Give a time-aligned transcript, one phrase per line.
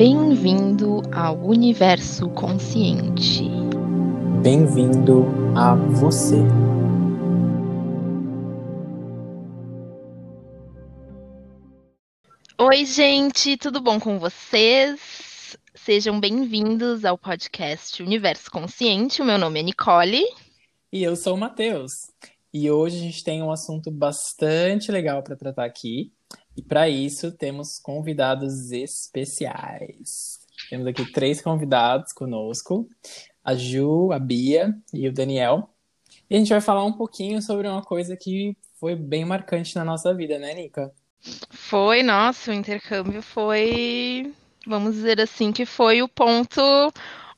[0.00, 3.44] Bem-vindo ao universo consciente.
[4.42, 6.36] Bem-vindo a você.
[12.56, 15.54] Oi, gente, tudo bom com vocês?
[15.74, 19.20] Sejam bem-vindos ao podcast Universo Consciente.
[19.20, 20.24] O meu nome é Nicole.
[20.90, 21.92] E eu sou o Matheus.
[22.54, 26.10] E hoje a gente tem um assunto bastante legal para tratar aqui.
[26.60, 30.40] E para isso temos convidados especiais.
[30.68, 32.86] Temos aqui três convidados conosco:
[33.42, 35.70] a Ju, a Bia e o Daniel.
[36.28, 39.86] E a gente vai falar um pouquinho sobre uma coisa que foi bem marcante na
[39.86, 40.92] nossa vida, né, Nica?
[41.48, 44.30] Foi, nossa, o intercâmbio foi,
[44.66, 46.60] vamos dizer assim, que foi o ponto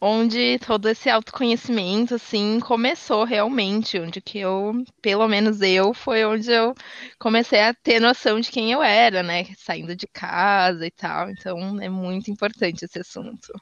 [0.05, 6.51] onde todo esse autoconhecimento, assim, começou realmente, onde que eu, pelo menos eu, foi onde
[6.51, 6.74] eu
[7.20, 11.80] comecei a ter noção de quem eu era, né, saindo de casa e tal, então
[11.80, 13.52] é muito importante esse assunto.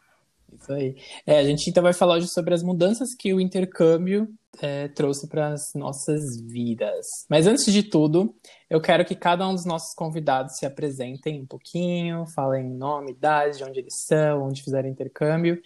[0.59, 0.97] Isso aí.
[1.27, 4.27] É, a gente então vai falar hoje sobre as mudanças que o intercâmbio
[4.63, 7.07] é, trouxe para as nossas vidas.
[7.29, 8.35] Mas antes de tudo,
[8.69, 13.59] eu quero que cada um dos nossos convidados se apresentem um pouquinho, falem nome, idade,
[13.59, 15.61] de onde eles são, onde fizeram intercâmbio.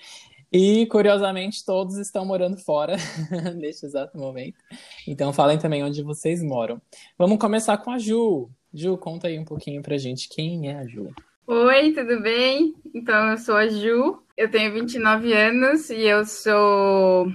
[0.57, 2.95] E, curiosamente, todos estão morando fora
[3.59, 4.57] neste exato momento.
[5.05, 6.81] Então, falem também onde vocês moram.
[7.19, 8.49] Vamos começar com a Ju.
[8.73, 11.11] Ju, conta aí um pouquinho pra gente quem é a Ju.
[11.49, 12.73] Oi, tudo bem?
[12.95, 17.27] Então, eu sou a Ju, eu tenho 29 anos e eu sou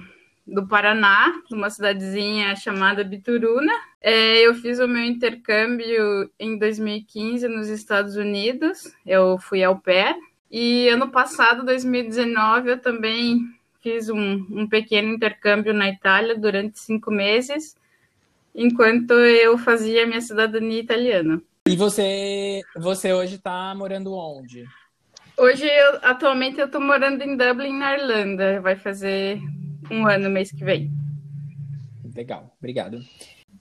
[0.46, 3.72] do Paraná, de uma cidadezinha chamada Bituruna.
[4.00, 10.16] É, eu fiz o meu intercâmbio em 2015 nos Estados Unidos, eu fui ao pé.
[10.50, 13.38] E ano passado, 2019, eu também
[13.80, 17.76] fiz um, um pequeno intercâmbio na Itália durante cinco meses,
[18.54, 21.40] enquanto eu fazia minha cidadania italiana.
[21.68, 24.64] E você, você hoje está morando onde?
[25.36, 28.60] Hoje, eu, atualmente, eu estou morando em Dublin, na Irlanda.
[28.60, 29.40] Vai fazer
[29.90, 30.90] um ano mês que vem.
[32.14, 33.00] Legal, obrigado.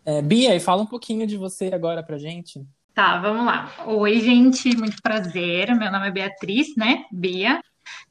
[0.05, 2.65] É, Bia, e fala um pouquinho de você agora pra gente.
[2.99, 3.71] Tá, vamos lá.
[3.85, 5.73] Oi, gente, muito prazer.
[5.73, 7.05] Meu nome é Beatriz, né?
[7.09, 7.61] Bia.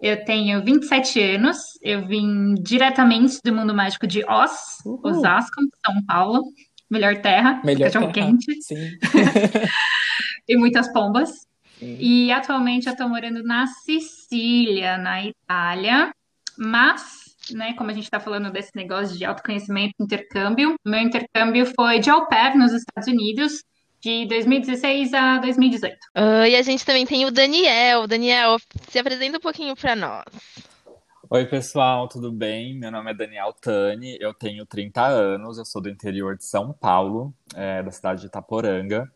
[0.01, 1.59] Eu tenho 27 anos.
[1.83, 4.99] Eu vim diretamente do mundo mágico de Oz, Uhul.
[5.05, 6.43] Osasco, São Paulo.
[6.91, 8.63] Melhor terra, Melhor cachorro quente.
[8.63, 8.97] Sim.
[10.49, 11.33] e muitas pombas.
[11.79, 11.99] Sim.
[12.01, 16.15] E atualmente eu estou morando na Sicília, na Itália.
[16.57, 21.99] Mas, né, como a gente está falando desse negócio de autoconhecimento, intercâmbio, meu intercâmbio foi
[21.99, 23.61] de au pair nos Estados Unidos
[24.01, 25.97] de 2016 a 2018.
[26.17, 28.07] Uh, e a gente também tem o Daniel.
[28.07, 28.57] Daniel,
[28.89, 30.25] se apresenta um pouquinho para nós.
[31.31, 32.79] Oi, pessoal, tudo bem?
[32.79, 36.73] Meu nome é Daniel Tani, eu tenho 30 anos, eu sou do interior de São
[36.73, 39.13] Paulo, é, da cidade de Itaporanga.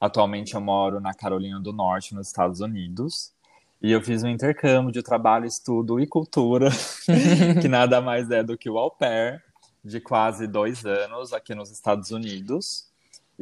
[0.00, 3.32] Atualmente eu moro na Carolina do Norte, nos Estados Unidos.
[3.80, 6.68] E eu fiz um intercâmbio de trabalho, estudo e cultura,
[7.62, 9.40] que nada mais é do que o au pair,
[9.84, 12.91] de quase dois anos aqui nos Estados Unidos.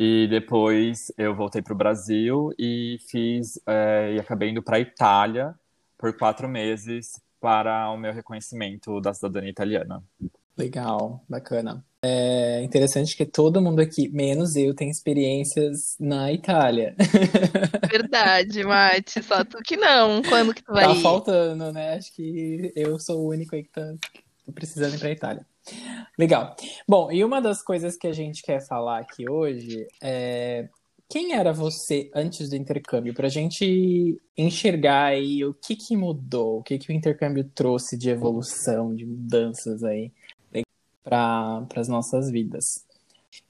[0.02, 4.80] E depois eu voltei para o Brasil e fiz é, e acabei indo para a
[4.80, 5.54] Itália
[5.98, 10.02] por quatro meses para o meu reconhecimento da cidadania italiana.
[10.56, 11.84] Legal, bacana.
[12.02, 16.96] É interessante que todo mundo aqui, menos eu, tem experiências na Itália.
[17.90, 19.22] Verdade, Mate.
[19.22, 20.22] Só tu que não.
[20.22, 21.02] Quando que tu vai tá ir?
[21.02, 21.96] faltando, né?
[21.96, 23.94] Acho que eu sou o único aí que tá
[24.54, 25.46] precisando ir pra Itália.
[26.18, 26.54] Legal.
[26.86, 30.68] Bom, e uma das coisas que a gente quer falar aqui hoje é
[31.10, 33.12] quem era você antes do intercâmbio?
[33.12, 37.98] Para a gente enxergar aí o que, que mudou, o que, que o intercâmbio trouxe
[37.98, 40.12] de evolução, de mudanças aí
[41.02, 42.86] para as nossas vidas.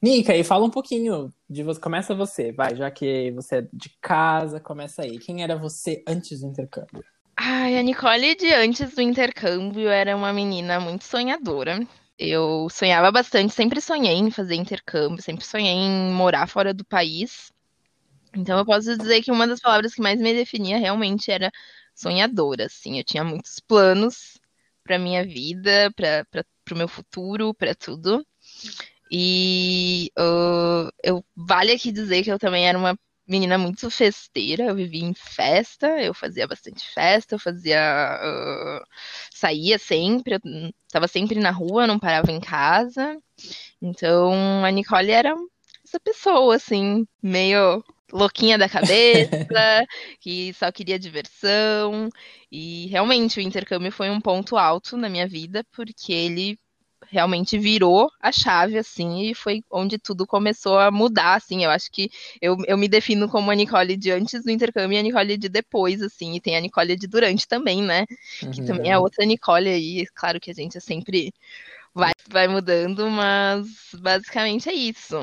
[0.00, 1.78] Nica, aí fala um pouquinho de você.
[1.78, 5.19] Começa você, vai, já que você é de casa, começa aí.
[5.19, 7.04] Quem era você antes do intercâmbio?
[7.37, 11.87] Ai, a Nicole de antes do intercâmbio era uma menina muito sonhadora.
[12.22, 17.50] Eu sonhava bastante, sempre sonhei em fazer intercâmbio, sempre sonhei em morar fora do país.
[18.36, 21.50] Então eu posso dizer que uma das palavras que mais me definia realmente era
[21.94, 22.99] sonhadora, assim.
[22.99, 24.38] Eu tinha muitos planos
[24.84, 28.22] para minha vida, para o meu futuro, para tudo.
[29.11, 32.99] E uh, eu vale aqui dizer que eu também era uma
[33.31, 38.19] menina muito festeira, eu vivia em festa, eu fazia bastante festa, eu fazia.
[38.23, 38.85] Uh,
[39.31, 40.41] saía sempre, eu
[40.91, 43.17] tava sempre na rua, não parava em casa.
[43.81, 45.35] Então a Nicole era
[45.85, 49.31] essa pessoa, assim, meio louquinha da cabeça,
[50.21, 52.09] que só queria diversão.
[52.50, 56.59] E realmente o intercâmbio foi um ponto alto na minha vida, porque ele
[57.10, 61.64] realmente virou a chave, assim, e foi onde tudo começou a mudar, assim.
[61.64, 62.10] Eu acho que
[62.40, 65.48] eu, eu me defino como a Nicole de antes do intercâmbio e a Nicole de
[65.48, 68.06] depois, assim, e tem a Nicole de durante também, né?
[68.42, 68.50] Uhum.
[68.50, 70.06] Que também é outra Nicole aí.
[70.14, 71.32] Claro que a gente é sempre
[71.94, 75.20] vai, vai mudando, mas basicamente é isso.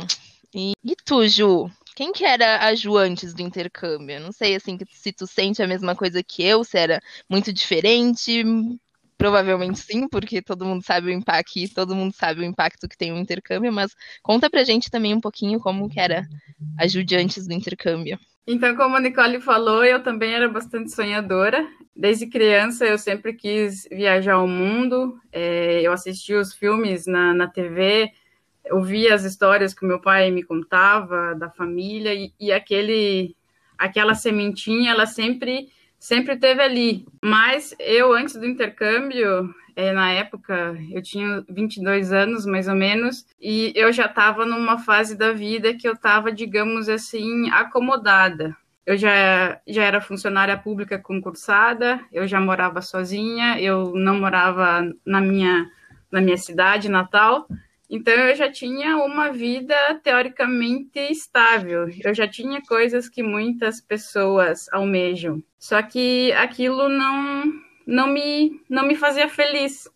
[0.54, 1.70] E, e tu, Ju?
[1.96, 4.20] Quem que era a Ju antes do intercâmbio?
[4.20, 8.44] Não sei, assim, se tu sente a mesma coisa que eu, se era muito diferente.
[9.18, 13.12] Provavelmente sim, porque todo mundo sabe o impacto, todo mundo sabe o impacto que tem
[13.12, 16.28] o intercâmbio, mas conta pra gente também um pouquinho como que era
[16.78, 18.20] a Ju antes do intercâmbio.
[18.46, 21.68] Então, como a Nicole falou, eu também era bastante sonhadora.
[21.94, 25.20] Desde criança, eu sempre quis viajar ao mundo.
[25.34, 28.10] É, eu assistia os filmes na, na TV,
[28.72, 33.36] ouvia as histórias que meu pai me contava da família e, e aquele
[33.78, 37.06] aquela sementinha ela sempre sempre teve ali.
[37.24, 43.26] Mas eu antes do intercâmbio é, na época eu tinha 22 anos mais ou menos
[43.40, 48.56] e eu já estava numa fase da vida que eu estava digamos assim acomodada.
[48.88, 55.20] Eu já, já era funcionária pública concursada, eu já morava sozinha, eu não morava na
[55.20, 55.70] minha,
[56.10, 57.50] na minha cidade natal,
[57.90, 61.88] então eu já tinha uma vida teoricamente estável.
[62.04, 65.42] Eu já tinha coisas que muitas pessoas almejam.
[65.58, 67.44] Só que aquilo não
[67.86, 69.90] não me não me fazia feliz.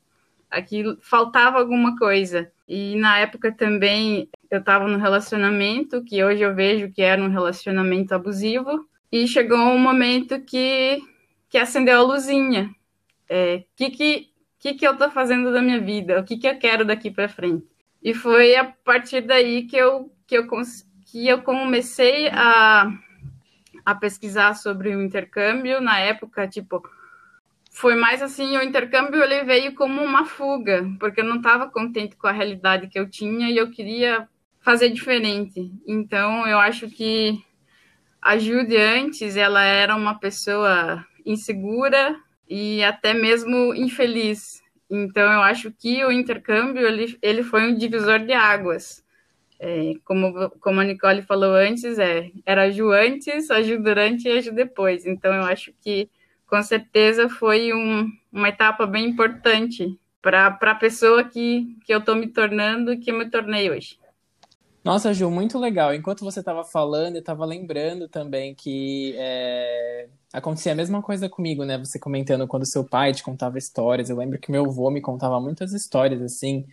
[0.49, 2.51] Aquilo faltava alguma coisa.
[2.67, 7.29] E na época também eu estava num relacionamento que hoje eu vejo que era um
[7.29, 11.01] relacionamento abusivo e chegou um momento que
[11.49, 12.73] que acendeu a luzinha.
[13.29, 16.19] É, que que que que eu estou fazendo da minha vida?
[16.19, 17.70] O que que eu quero daqui para frente?
[18.01, 20.47] E foi a partir daí que eu, que eu,
[21.05, 22.91] que eu comecei a,
[23.85, 25.79] a pesquisar sobre o intercâmbio.
[25.79, 26.81] Na época, tipo,
[27.71, 32.15] foi mais assim, o intercâmbio ele veio como uma fuga, porque eu não estava contente
[32.15, 34.27] com a realidade que eu tinha e eu queria
[34.59, 35.71] fazer diferente.
[35.87, 37.43] Então, eu acho que
[38.21, 42.15] a Jude antes, ela era uma pessoa insegura
[42.47, 44.60] e até mesmo infeliz.
[44.93, 49.01] Então, eu acho que o intercâmbio ele, ele foi um divisor de águas.
[49.57, 54.27] É, como, como a Nicole falou antes, é, era a Ju antes, a Ju durante
[54.27, 55.05] e a Ju depois.
[55.05, 56.09] Então, eu acho que,
[56.45, 62.15] com certeza, foi um, uma etapa bem importante para a pessoa que, que eu estou
[62.15, 63.97] me tornando e que eu me tornei hoje.
[64.83, 65.93] Nossa, Ju, muito legal.
[65.93, 71.63] Enquanto você estava falando, eu estava lembrando também que é, acontecia a mesma coisa comigo,
[71.63, 71.77] né?
[71.77, 74.09] Você comentando quando seu pai te contava histórias.
[74.09, 76.65] Eu lembro que meu avô me contava muitas histórias, assim.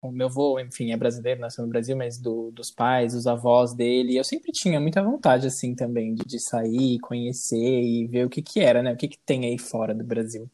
[0.00, 3.72] O meu avô, enfim, é brasileiro, nasceu no Brasil, mas do, dos pais, dos avós
[3.74, 4.16] dele.
[4.16, 8.42] Eu sempre tinha muita vontade, assim, também, de, de sair, conhecer e ver o que
[8.42, 8.92] que era, né?
[8.92, 10.50] O que que tem aí fora do Brasil.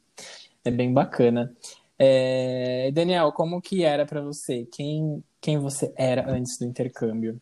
[0.64, 1.54] É bem bacana.
[1.98, 2.90] É...
[2.92, 4.66] Daniel, como que era para você?
[4.70, 7.40] Quem quem você era antes do intercâmbio?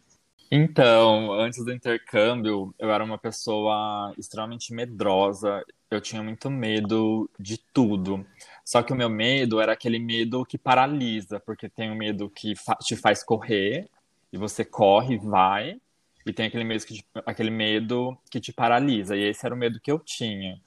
[0.51, 5.65] Então, antes do intercâmbio, eu era uma pessoa extremamente medrosa.
[5.91, 8.25] Eu tinha muito medo de tudo.
[8.65, 12.31] Só que o meu medo era aquele medo que paralisa, porque tem o um medo
[12.31, 13.89] que fa te faz correr,
[14.33, 15.81] e você corre e vai,
[16.25, 19.17] e tem aquele medo, que te, aquele medo que te paralisa.
[19.17, 20.61] E esse era o medo que eu tinha.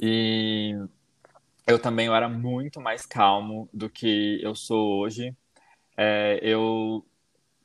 [0.00, 0.76] E
[1.68, 5.34] eu também eu era muito mais calmo do que eu sou hoje
[6.00, 7.04] é, eu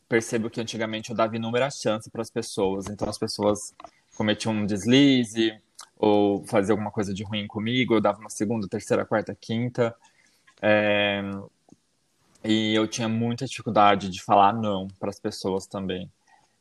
[0.10, 2.88] percebo que antigamente eu dava inúmeras chances para as pessoas.
[2.88, 3.76] Então as pessoas
[4.16, 5.56] cometiam um deslize
[5.98, 9.95] ou faziam alguma coisa de ruim comigo, eu dava uma segunda, terceira, quarta, quinta.
[10.60, 11.22] É,
[12.44, 16.12] e eu tinha muita dificuldade de falar não para as pessoas também.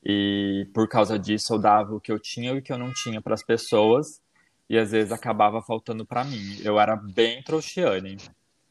[0.04, 2.92] E por causa disso eu dava o que eu tinha e o que eu não
[2.92, 4.20] tinha para as pessoas
[4.68, 6.58] e às vezes acabava faltando para mim.
[6.62, 8.16] Eu era bem trouxiane.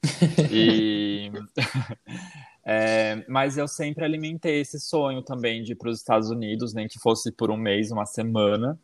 [0.51, 1.31] e
[2.63, 6.87] É, mas eu sempre alimentei esse sonho também de ir para os Estados Unidos, nem
[6.87, 8.79] que fosse por um mês, uma semana.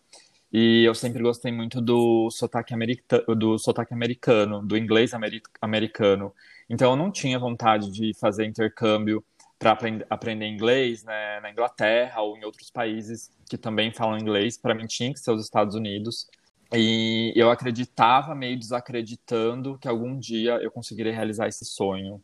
[0.52, 6.34] E eu sempre gostei muito do sotaque, america do sotaque americano, do inglês ameri americano.
[6.70, 9.24] Então eu não tinha vontade de fazer intercâmbio
[9.60, 14.58] para aprend aprender inglês né, na Inglaterra ou em outros países que também falam inglês.
[14.58, 16.28] Para mim tinha que ser os Estados Unidos.
[16.74, 22.22] E eu acreditava, meio desacreditando, que algum dia eu conseguiria realizar esse sonho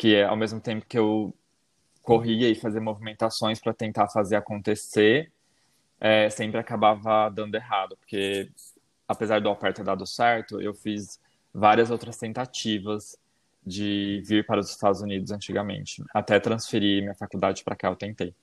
[0.00, 1.34] que é ao mesmo tempo que eu
[2.02, 5.30] corria e fazia movimentações para tentar fazer acontecer,
[6.00, 8.50] é, sempre acabava dando errado, porque
[9.06, 11.20] apesar do au ter dado certo, eu fiz
[11.52, 13.14] várias outras tentativas
[13.64, 16.02] de vir para os Estados Unidos antigamente.
[16.14, 18.34] Até transferir minha faculdade para cá eu tentei.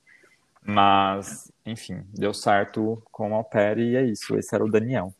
[0.62, 4.36] Mas, enfim, deu certo com o au pair e é isso.
[4.36, 5.12] Esse era o Daniel.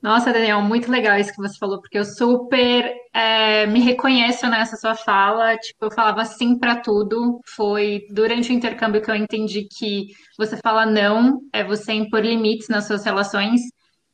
[0.00, 4.76] Nossa, Daniel, muito legal isso que você falou, porque eu super é, me reconheço nessa
[4.76, 5.56] sua fala.
[5.56, 7.40] Tipo, eu falava sim para tudo.
[7.56, 10.06] Foi durante o intercâmbio que eu entendi que
[10.38, 13.60] você fala não é você impor limites nas suas relações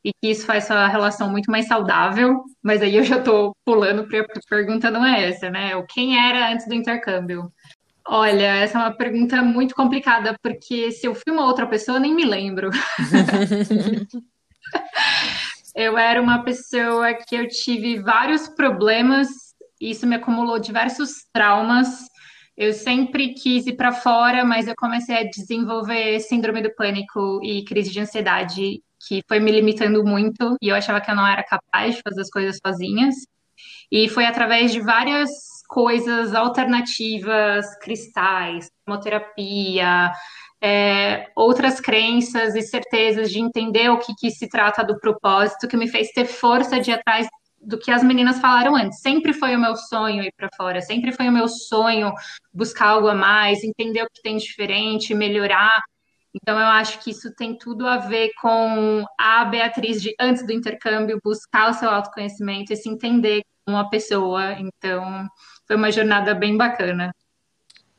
[0.02, 2.42] e que isso faz sua relação muito mais saudável.
[2.62, 5.76] Mas aí eu já tô pulando para a pergunta não é essa, né?
[5.76, 7.52] O quem era antes do intercâmbio?
[8.06, 12.14] Olha, essa é uma pergunta muito complicada, porque se eu fui uma outra pessoa, nem
[12.14, 12.70] me lembro.
[15.74, 19.28] eu era uma pessoa que eu tive vários problemas,
[19.80, 21.88] isso me acumulou diversos traumas.
[22.56, 27.64] Eu sempre quis ir para fora, mas eu comecei a desenvolver síndrome do pânico e
[27.64, 31.42] crise de ansiedade, que foi me limitando muito e eu achava que eu não era
[31.42, 33.14] capaz de fazer as coisas sozinhas.
[33.90, 35.30] E foi através de várias
[35.68, 40.12] coisas alternativas, cristais, hemoterapia,
[40.66, 45.76] é, outras crenças e certezas de entender o que, que se trata do propósito, que
[45.76, 47.28] me fez ter força de ir atrás
[47.60, 49.00] do que as meninas falaram antes.
[49.00, 52.14] Sempre foi o meu sonho ir para fora, sempre foi o meu sonho
[52.50, 55.82] buscar algo a mais, entender o que tem diferente, melhorar.
[56.34, 60.52] Então, eu acho que isso tem tudo a ver com a Beatriz de antes do
[60.52, 64.52] intercâmbio, buscar o seu autoconhecimento e se entender como uma pessoa.
[64.58, 65.28] Então,
[65.66, 67.12] foi uma jornada bem bacana.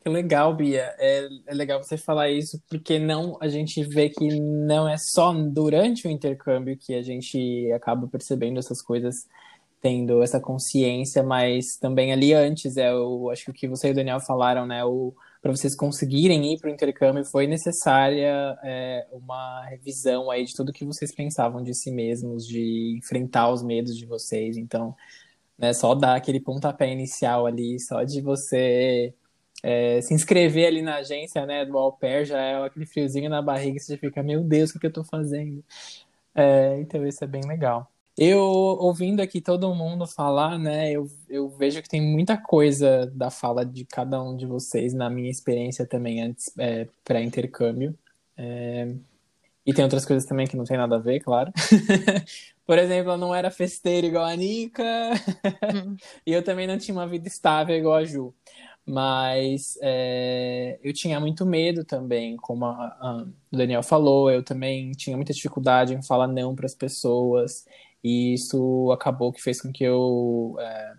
[0.06, 0.94] Que legal, Bia.
[1.00, 5.32] É, é legal você falar isso, porque não a gente vê que não é só
[5.32, 9.26] durante o intercâmbio que a gente acaba percebendo essas coisas,
[9.80, 13.90] tendo essa consciência, mas também ali antes, é o, acho que o que você e
[13.90, 14.84] o Daniel falaram, né?
[14.84, 20.54] O, para vocês conseguirem ir para o intercâmbio foi necessária é, uma revisão aí de
[20.54, 24.56] tudo que vocês pensavam de si mesmos, de enfrentar os medos de vocês.
[24.56, 24.94] Então,
[25.58, 29.12] né, só dar aquele pontapé inicial ali, só de você
[29.66, 33.42] é, se inscrever ali na agência, né, do au pair, já é aquele friozinho na
[33.42, 35.60] barriga, você fica, meu Deus, o que, que eu tô fazendo?
[36.32, 37.90] É, então isso é bem legal.
[38.16, 43.28] Eu, ouvindo aqui todo mundo falar, né, eu, eu vejo que tem muita coisa da
[43.28, 47.92] fala de cada um de vocês, na minha experiência também, antes, é, pré-intercâmbio.
[48.38, 48.94] É,
[49.66, 51.52] e tem outras coisas também que não tem nada a ver, claro.
[52.64, 54.84] Por exemplo, eu não era festeira igual a Nika.
[55.74, 55.96] Hum.
[56.24, 58.32] e eu também não tinha uma vida estável igual a Ju.
[58.88, 64.92] Mas é, eu tinha muito medo também, como a, a, o Daniel falou, eu também
[64.92, 67.66] tinha muita dificuldade em falar não para as pessoas,
[68.02, 70.94] e isso acabou que fez com que eu é,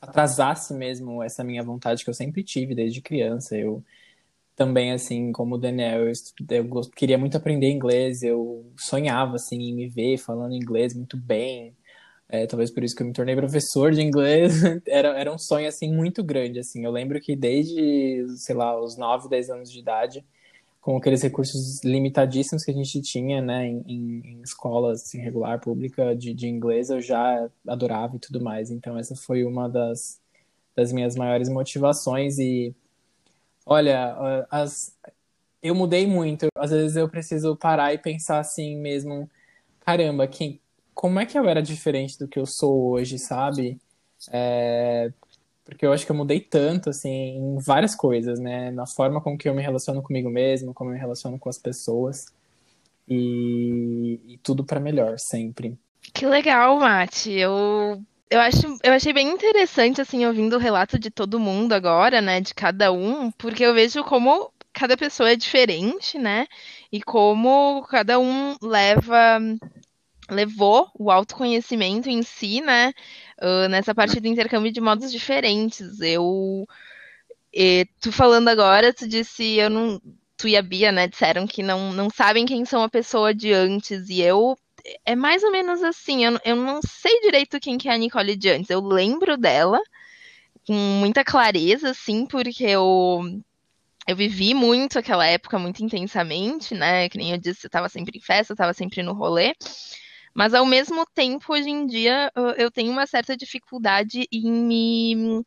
[0.00, 3.56] atrasasse mesmo essa minha vontade que eu sempre tive desde criança.
[3.56, 3.82] Eu
[4.56, 6.12] também, assim, como o Daniel, eu,
[6.50, 11.74] eu queria muito aprender inglês, eu sonhava, assim, em me ver falando inglês muito bem,
[12.30, 14.52] é, talvez por isso que eu me tornei professor de inglês,
[14.86, 18.96] era, era um sonho, assim, muito grande, assim, eu lembro que desde, sei lá, os
[18.96, 20.24] 9, 10 anos de idade,
[20.80, 26.14] com aqueles recursos limitadíssimos que a gente tinha, né, em, em escolas, assim, regular, pública,
[26.14, 30.20] de, de inglês, eu já adorava e tudo mais, então essa foi uma das,
[30.74, 32.38] das minhas maiores motivações.
[32.38, 32.74] E,
[33.66, 34.96] olha, as,
[35.62, 39.28] eu mudei muito, às vezes eu preciso parar e pensar assim mesmo,
[39.80, 40.60] caramba, quem
[41.00, 43.80] como é que eu era diferente do que eu sou hoje, sabe?
[44.30, 45.10] É,
[45.64, 48.70] porque eu acho que eu mudei tanto, assim, em várias coisas, né?
[48.70, 51.56] Na forma com que eu me relaciono comigo mesmo, como eu me relaciono com as
[51.56, 52.26] pessoas.
[53.08, 55.74] E, e tudo para melhor, sempre.
[56.12, 57.32] Que legal, Mati.
[57.32, 62.20] Eu, eu, acho, eu achei bem interessante, assim, ouvindo o relato de todo mundo agora,
[62.20, 62.42] né?
[62.42, 66.46] De cada um, porque eu vejo como cada pessoa é diferente, né?
[66.92, 69.40] E como cada um leva
[70.30, 72.92] levou o autoconhecimento em si, né,
[73.40, 76.00] uh, nessa parte do intercâmbio de modos diferentes.
[76.00, 76.66] Eu,
[77.52, 80.00] e, tu falando agora, tu disse, eu não,
[80.36, 83.52] tu e a Bia, né, disseram que não, não sabem quem são a pessoa de
[83.52, 84.56] antes, e eu,
[85.04, 88.36] é mais ou menos assim, eu, eu não sei direito quem que é a Nicole
[88.36, 89.80] de antes, eu lembro dela
[90.66, 93.42] com muita clareza, assim, porque eu
[94.06, 97.08] eu vivi muito aquela época muito intensamente, né?
[97.08, 99.54] Que nem eu disse, eu estava sempre em festa, eu estava sempre no rolê.
[100.34, 105.44] Mas ao mesmo tempo, hoje em dia, eu tenho uma certa dificuldade em me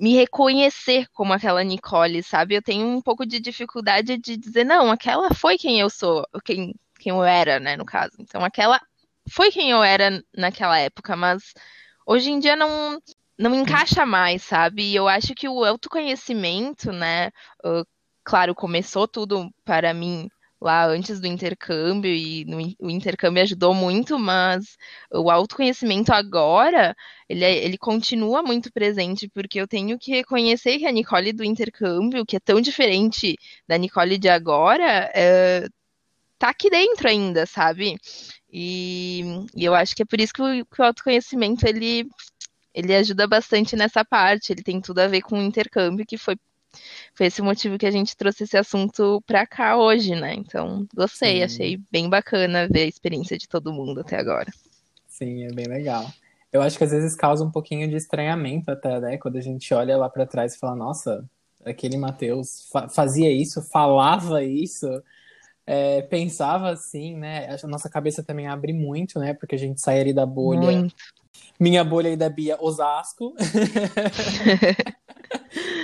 [0.00, 2.54] me reconhecer como aquela Nicole, sabe?
[2.54, 6.72] Eu tenho um pouco de dificuldade de dizer, não, aquela foi quem eu sou, quem,
[7.00, 8.12] quem eu era, né, no caso.
[8.20, 8.80] Então, aquela
[9.28, 11.52] foi quem eu era naquela época, mas
[12.06, 13.00] hoje em dia não,
[13.36, 14.84] não encaixa mais, sabe?
[14.84, 17.32] E eu acho que o autoconhecimento, né,
[18.22, 20.28] claro, começou tudo para mim
[20.60, 24.76] lá antes do intercâmbio e no, o intercâmbio ajudou muito, mas
[25.12, 26.94] o autoconhecimento agora
[27.28, 31.44] ele, é, ele continua muito presente porque eu tenho que reconhecer que a Nicole do
[31.44, 33.36] intercâmbio, que é tão diferente
[33.66, 35.68] da Nicole de agora, é,
[36.38, 37.96] tá aqui dentro ainda, sabe?
[38.52, 39.22] E,
[39.54, 42.08] e, eu acho que é por isso que o, que o autoconhecimento ele
[42.74, 44.52] ele ajuda bastante nessa parte.
[44.52, 46.36] Ele tem tudo a ver com o intercâmbio, que foi,
[47.14, 50.34] foi esse motivo que a gente trouxe esse assunto para cá hoje, né?
[50.34, 51.42] Então, gostei, Sim.
[51.42, 54.50] achei bem bacana ver a experiência de todo mundo até agora.
[55.08, 56.06] Sim, é bem legal.
[56.52, 59.18] Eu acho que às vezes causa um pouquinho de estranhamento até, né?
[59.18, 61.28] Quando a gente olha lá para trás e fala, nossa,
[61.64, 64.86] aquele Matheus fa fazia isso, falava isso,
[65.66, 67.54] é, pensava assim, né?
[67.62, 69.34] A nossa cabeça também abre muito, né?
[69.34, 70.60] Porque a gente sai ali da bolha.
[70.60, 70.94] Muito.
[71.58, 73.34] Minha bolha aí da Bia Osasco.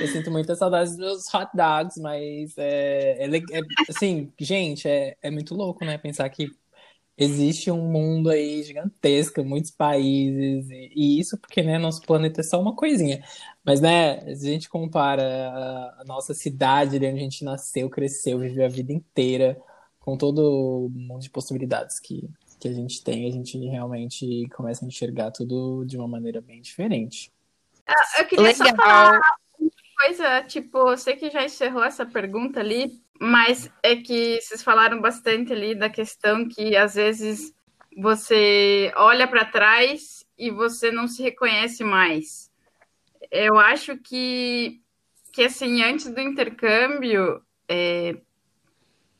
[0.00, 5.16] Eu sinto muita saudade dos meus hot dogs, mas é, é, é assim, gente, é,
[5.22, 5.98] é muito louco, né?
[5.98, 6.50] Pensar que
[7.16, 12.44] existe um mundo aí gigantesco, muitos países, e, e, isso porque, né, nosso planeta é
[12.44, 13.22] só uma coisinha.
[13.64, 18.38] Mas, né, se a gente compara a, a nossa cidade, onde a gente nasceu, cresceu,
[18.38, 19.60] viveu a vida inteira,
[20.00, 22.28] com todo um monte de possibilidades que,
[22.64, 26.62] que a gente tem, a gente realmente começa a enxergar tudo de uma maneira bem
[26.62, 27.30] diferente.
[27.86, 28.68] Ah, eu queria Legal.
[28.68, 29.20] só falar
[29.58, 34.62] uma coisa, tipo, eu sei que já encerrou essa pergunta ali, mas é que vocês
[34.62, 37.52] falaram bastante ali da questão que às vezes
[37.98, 42.50] você olha para trás e você não se reconhece mais.
[43.30, 44.80] Eu acho que,
[45.34, 48.16] que assim, antes do intercâmbio, é,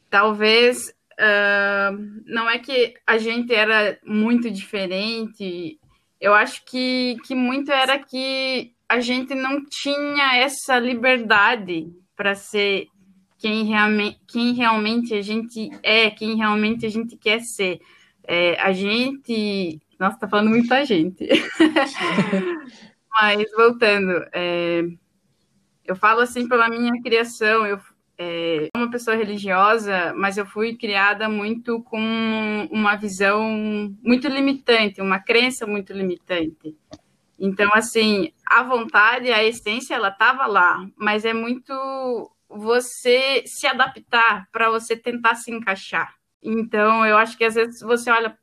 [0.09, 5.79] talvez uh, não é que a gente era muito diferente.
[6.21, 12.89] Eu acho que, que muito era que a gente não tinha essa liberdade para ser
[13.39, 17.81] quem realmente, quem realmente a gente é, quem realmente a gente quer ser.
[18.27, 19.81] É, a gente.
[19.99, 21.29] Nossa, tá falando muita gente.
[23.21, 24.83] Mas voltando, é,
[25.85, 27.79] eu falo assim pela minha criação, eu
[28.19, 33.43] é uma pessoa religiosa, mas eu fui criada muito com uma visão
[34.03, 36.77] muito limitante, uma crença muito limitante.
[37.39, 44.49] Então, assim, a vontade, a essência, ela estava lá, mas é muito você se adaptar
[44.53, 46.15] para você tentar se encaixar.
[46.43, 48.39] Então, eu acho que às vezes você olha,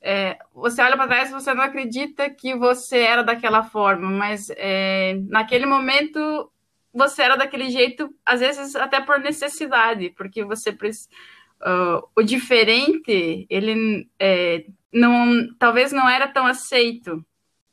[0.00, 4.50] é, você olha para trás e você não acredita que você era daquela forma, mas
[4.56, 6.51] é, naquele momento
[6.92, 14.08] você era daquele jeito, às vezes até por necessidade, porque você uh, o diferente ele
[14.18, 17.24] é, não talvez não era tão aceito.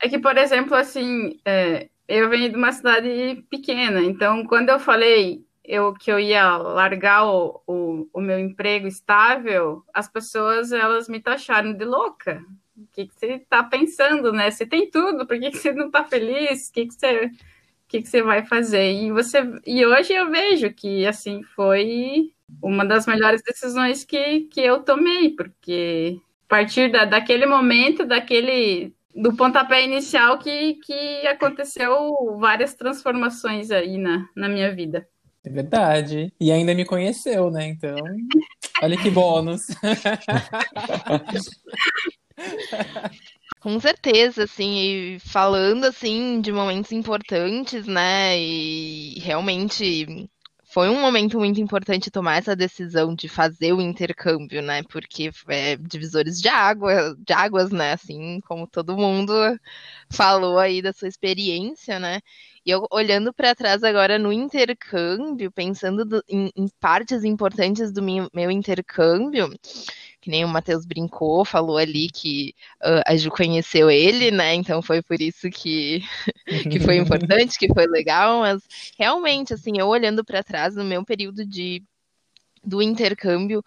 [0.01, 4.79] É que, por exemplo, assim, é, eu venho de uma cidade pequena, então quando eu
[4.79, 11.08] falei eu, que eu ia largar o, o, o, meu emprego estável, as pessoas elas
[11.08, 12.43] me taxaram de louca.
[12.75, 14.49] O que, que você está pensando, né?
[14.49, 16.69] Você tem tudo, por que, que você não está feliz?
[16.69, 17.29] O que, que você
[17.89, 18.93] que, que você vai fazer?
[18.93, 24.62] E você e hoje eu vejo que assim foi uma das melhores decisões que, que
[24.62, 32.38] eu tomei, porque a partir da, daquele momento, daquele do pontapé inicial que, que aconteceu
[32.39, 35.08] várias transformações aí na, na minha vida.
[35.43, 36.32] É verdade.
[36.39, 37.65] E ainda me conheceu, né?
[37.65, 37.95] Então,
[38.84, 39.63] olha que bônus.
[43.60, 48.38] Com certeza, assim, e falando assim de momentos importantes, né?
[48.39, 50.30] E realmente
[50.63, 54.82] foi um momento muito importante tomar essa decisão de fazer o intercâmbio, né?
[54.84, 57.93] Porque é divisores de água, de águas, né?
[57.93, 59.34] Assim como todo mundo
[60.10, 62.22] falou aí da sua experiência, né?
[62.65, 68.02] E eu olhando para trás agora no intercâmbio, pensando do, em, em, partes importantes do
[68.02, 69.50] meu, meu intercâmbio,
[70.21, 72.53] que nem o Matheus brincou, falou ali que
[72.84, 74.53] uh, a Ju conheceu ele, né?
[74.55, 76.01] Então foi por isso que,
[76.71, 78.62] que foi importante, que foi legal, mas
[78.97, 81.84] realmente, assim, eu olhando para trás no meu período de
[82.63, 83.63] do intercâmbio,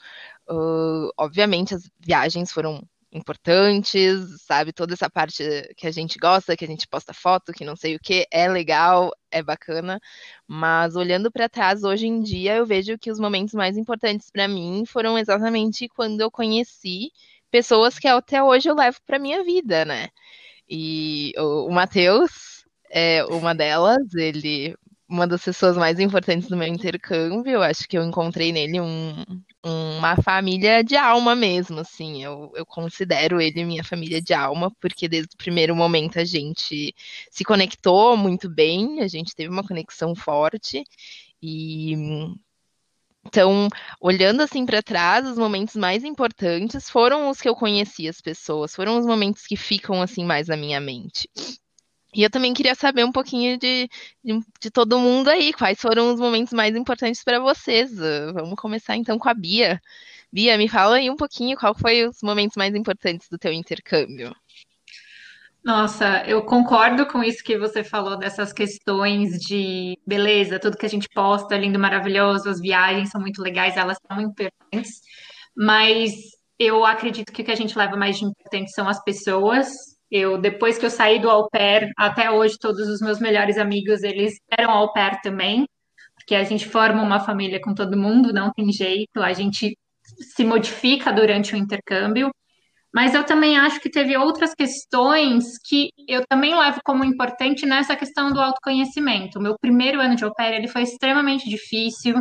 [0.51, 4.73] uh, obviamente as viagens foram importantes, sabe?
[4.73, 5.45] Toda essa parte
[5.77, 8.49] que a gente gosta, que a gente posta foto, que não sei o que, é
[8.49, 10.01] legal, é bacana,
[10.47, 14.49] mas olhando para trás hoje em dia, eu vejo que os momentos mais importantes para
[14.49, 17.11] mim foram exatamente quando eu conheci
[17.51, 20.09] pessoas que até hoje eu levo para minha vida, né?
[20.69, 24.75] E o, o Matheus é uma delas, ele
[25.13, 27.63] uma das pessoas mais importantes do meu intercâmbio.
[27.63, 29.25] Acho que eu encontrei nele um,
[29.63, 32.25] uma família de alma mesmo, assim.
[32.25, 36.95] Eu, eu considero ele minha família de alma, porque desde o primeiro momento a gente
[37.31, 40.83] se conectou muito bem, a gente teve uma conexão forte.
[41.43, 41.95] E
[43.25, 43.69] então,
[44.01, 48.75] olhando assim para trás, os momentos mais importantes foram os que eu conheci as pessoas,
[48.75, 51.29] foram os momentos que ficam assim mais na minha mente.
[52.15, 53.89] E eu também queria saber um pouquinho de,
[54.23, 57.91] de, de todo mundo aí, quais foram os momentos mais importantes para vocês.
[57.93, 59.81] Uh, vamos começar então com a Bia.
[60.31, 64.35] Bia, me fala aí um pouquinho qual foi os momentos mais importantes do teu intercâmbio.
[65.65, 70.89] Nossa, eu concordo com isso que você falou dessas questões de beleza, tudo que a
[70.89, 75.01] gente posta, lindo, maravilhoso, as viagens são muito legais, elas são importantes,
[75.57, 76.13] mas
[76.59, 79.69] eu acredito que o que a gente leva mais de importante são as pessoas.
[80.13, 84.03] Eu, depois que eu saí do au pair, até hoje, todos os meus melhores amigos,
[84.03, 85.67] eles eram au pair também,
[86.15, 89.75] porque a gente forma uma família com todo mundo, não tem jeito, a gente
[90.35, 92.31] se modifica durante o intercâmbio.
[92.95, 97.97] Mas eu também acho que teve outras questões que eu também levo como importante nessa
[97.97, 99.39] questão do autoconhecimento.
[99.39, 102.17] O meu primeiro ano de au pair, ele foi extremamente difícil.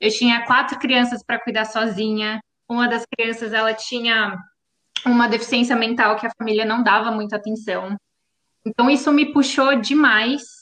[0.00, 2.40] Eu tinha quatro crianças para cuidar sozinha.
[2.68, 4.36] Uma das crianças, ela tinha
[5.04, 7.96] uma deficiência mental que a família não dava muita atenção.
[8.66, 10.58] Então, isso me puxou demais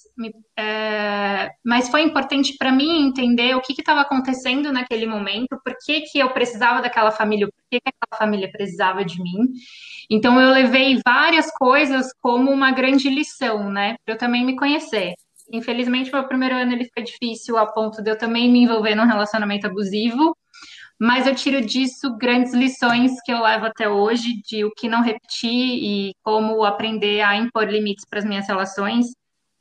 [0.59, 6.03] é, mas foi importante para mim entender o que estava acontecendo naquele momento, por que,
[6.03, 9.51] que eu precisava daquela família, por que, que aquela família precisava de mim.
[10.09, 13.97] Então eu levei várias coisas como uma grande lição, né?
[14.05, 15.15] Para eu também me conhecer.
[15.53, 19.07] Infelizmente, meu primeiro ano ele foi difícil a ponto de eu também me envolver num
[19.07, 20.35] relacionamento abusivo,
[20.99, 25.03] mas eu tiro disso grandes lições que eu levo até hoje de o que não
[25.03, 29.07] repetir e como aprender a impor limites para as minhas relações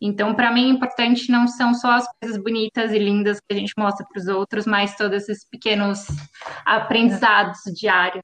[0.02, 3.74] então, para mim, importante não são só as coisas bonitas e lindas que a gente
[3.78, 6.06] mostra para os outros, mas todos esses pequenos
[6.66, 8.24] aprendizados diários.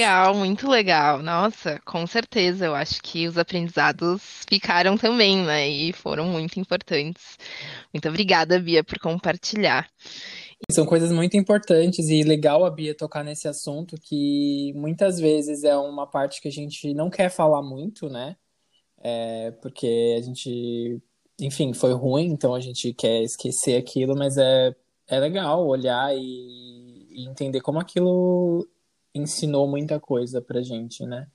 [0.00, 1.22] Legal, muito legal.
[1.22, 2.66] Nossa, com certeza.
[2.66, 5.68] Eu acho que os aprendizados ficaram também, né?
[5.68, 7.38] E foram muito importantes.
[7.92, 9.88] Muito obrigada, Bia, por compartilhar.
[10.70, 15.76] São coisas muito importantes e legal a Bia tocar nesse assunto que muitas vezes é
[15.76, 18.36] uma parte que a gente não quer falar muito, né?
[19.00, 21.00] é, porque a gente,
[21.40, 24.74] enfim, foi ruim, então a gente quer esquecer aquilo, mas é,
[25.06, 28.68] é legal olhar e, e entender como aquilo
[29.14, 31.28] ensinou muita coisa pra gente, né?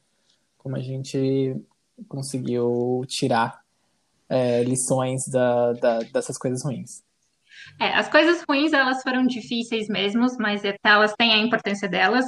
[0.57, 1.55] Como a gente
[2.07, 3.61] conseguiu tirar
[4.29, 7.03] é, lições da, da, dessas coisas ruins.
[7.79, 12.25] É, as coisas ruins, elas foram difíceis mesmo, mas elas têm a importância delas.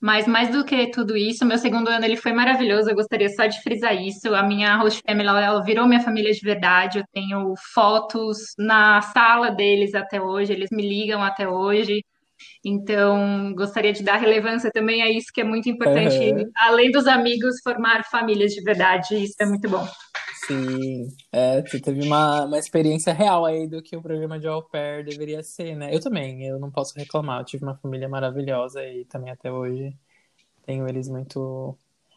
[0.00, 2.88] Mas mais do que tudo isso, meu segundo ano ele foi maravilhoso.
[2.88, 4.32] Eu gostaria só de frisar isso.
[4.32, 6.98] A minha host family, ela, ela virou minha família de verdade.
[6.98, 10.52] Eu tenho fotos na sala deles até hoje.
[10.52, 12.04] Eles me ligam até hoje.
[12.64, 16.16] Então, gostaria de dar relevância também a isso que é muito importante.
[16.16, 16.48] Uhum.
[16.56, 19.16] Além dos amigos, formar famílias de verdade.
[19.16, 19.86] Isso é muito bom.
[20.48, 24.62] Sim, é, você teve uma, uma experiência real aí do que o programa de au
[24.62, 25.94] pair deveria ser, né?
[25.94, 27.40] Eu também, eu não posso reclamar.
[27.40, 29.94] Eu tive uma família maravilhosa e também até hoje
[30.64, 31.76] tenho eles muito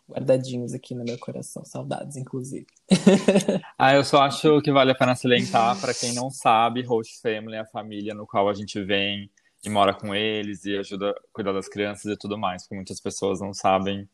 [0.09, 1.65] guardadinhos aqui no meu coração.
[1.65, 2.67] Saudades, inclusive.
[3.77, 7.55] ah, eu só acho que vale a pena salientar, para quem não sabe, host family
[7.55, 9.29] é a família no qual a gente vem
[9.61, 13.01] e mora com eles e ajuda a cuidar das crianças e tudo mais, porque muitas
[13.01, 14.07] pessoas não sabem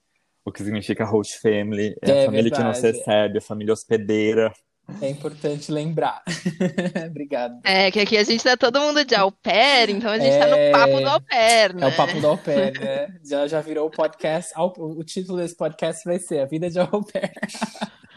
[0.48, 2.64] o que significa host family, é, é a família verdade.
[2.64, 4.54] que nos recebe, a família hospedeira.
[5.02, 6.24] É importante lembrar.
[7.06, 7.60] Obrigado.
[7.66, 10.40] É, que aqui a gente tá todo mundo de au pair, então a gente é...
[10.40, 11.84] tá no é, papo do au pair, né?
[11.84, 13.20] É o papo do au pair, né?
[13.26, 17.04] Já, já virou o podcast, o título desse podcast vai ser A Vida de Au
[17.04, 17.34] Pair.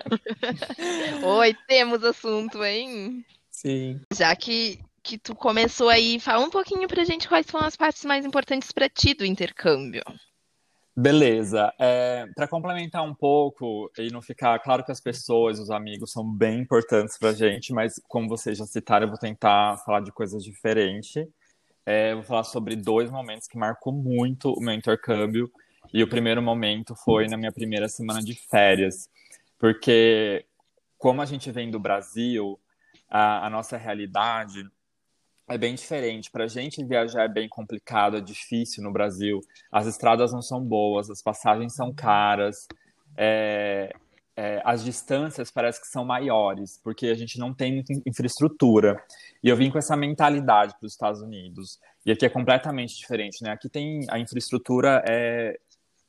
[1.26, 3.24] Oi, temos assunto, hein?
[3.50, 4.00] Sim.
[4.14, 8.04] Já que, que tu começou aí, fala um pouquinho pra gente quais são as partes
[8.04, 10.04] mais importantes para ti do intercâmbio.
[11.00, 11.72] Beleza.
[11.78, 16.22] É, para complementar um pouco e não ficar claro que as pessoas, os amigos são
[16.22, 20.44] bem importantes para gente, mas como vocês já citaram, eu vou tentar falar de coisas
[20.44, 21.26] diferentes.
[21.86, 25.50] É, vou falar sobre dois momentos que marcou muito o meu intercâmbio.
[25.90, 29.08] E o primeiro momento foi na minha primeira semana de férias,
[29.58, 30.44] porque
[30.98, 32.60] como a gente vem do Brasil,
[33.08, 34.68] a, a nossa realidade
[35.50, 36.30] é bem diferente.
[36.30, 39.40] Para a gente viajar é bem complicado, é difícil no Brasil.
[39.70, 42.68] As estradas não são boas, as passagens são caras,
[43.16, 43.92] é,
[44.36, 49.02] é, as distâncias parece que são maiores, porque a gente não tem infraestrutura.
[49.42, 51.80] E eu vim com essa mentalidade para os Estados Unidos.
[52.06, 53.50] E aqui é completamente diferente, né?
[53.50, 55.58] Aqui tem a infraestrutura é,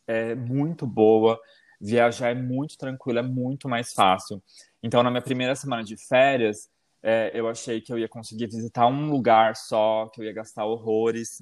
[0.05, 1.39] é muito boa,
[1.79, 4.41] viajar é muito tranquilo, é muito mais fácil.
[4.83, 6.69] Então, na minha primeira semana de férias,
[7.03, 10.65] é, eu achei que eu ia conseguir visitar um lugar só, que eu ia gastar
[10.65, 11.41] horrores.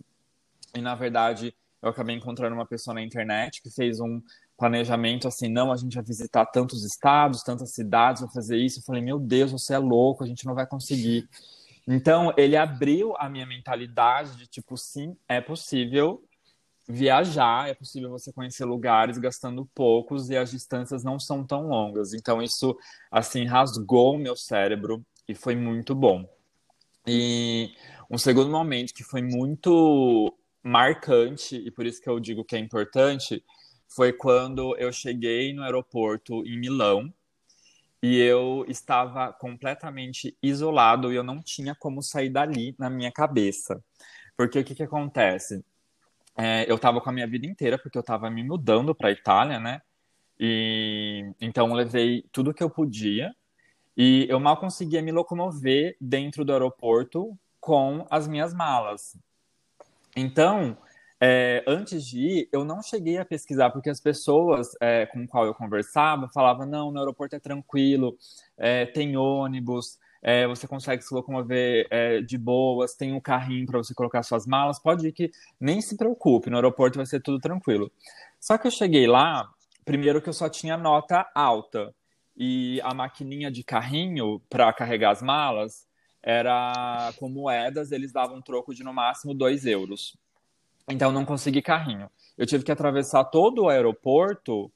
[0.75, 4.21] E na verdade, eu acabei encontrando uma pessoa na internet que fez um
[4.57, 8.79] planejamento assim: não, a gente vai visitar tantos estados, tantas cidades, vai fazer isso.
[8.79, 11.27] Eu falei: meu Deus, você é louco, a gente não vai conseguir.
[11.87, 16.23] Então, ele abriu a minha mentalidade de tipo: sim, é possível
[16.87, 22.13] viajar, é possível você conhecer lugares gastando poucos e as distâncias não são tão longas.
[22.13, 22.77] Então, isso
[23.11, 26.27] assim rasgou o meu cérebro e foi muito bom.
[27.05, 27.75] E
[28.09, 32.59] um segundo momento que foi muito marcante, e por isso que eu digo que é
[32.59, 33.45] importante,
[33.87, 37.13] foi quando eu cheguei no aeroporto em Milão
[38.01, 43.83] e eu estava completamente isolado e eu não tinha como sair dali na minha cabeça.
[44.35, 45.63] Porque o que, que acontece?
[46.35, 49.11] É, eu estava com a minha vida inteira, porque eu estava me mudando para a
[49.11, 49.79] Itália, né?
[50.39, 53.35] E então eu levei tudo que eu podia
[54.01, 59.17] e eu mal conseguia me locomover dentro do aeroporto com as minhas malas.
[60.15, 60.77] Então,
[61.19, 65.45] é, antes de ir, eu não cheguei a pesquisar, porque as pessoas é, com qual
[65.45, 68.17] eu conversava falavam: não, no aeroporto é tranquilo,
[68.57, 73.79] é, tem ônibus, é, você consegue se locomover é, de boas, tem um carrinho para
[73.79, 77.37] você colocar suas malas, pode ir que nem se preocupe, no aeroporto vai ser tudo
[77.37, 77.91] tranquilo.
[78.39, 79.45] Só que eu cheguei lá,
[79.83, 81.93] primeiro que eu só tinha nota alta,
[82.39, 85.85] e a maquininha de carrinho para carregar as malas
[86.23, 90.15] era com moedas, eles davam troco de no máximo 2 euros.
[90.89, 92.09] Então não consegui carrinho.
[92.37, 94.71] Eu tive que atravessar todo o aeroporto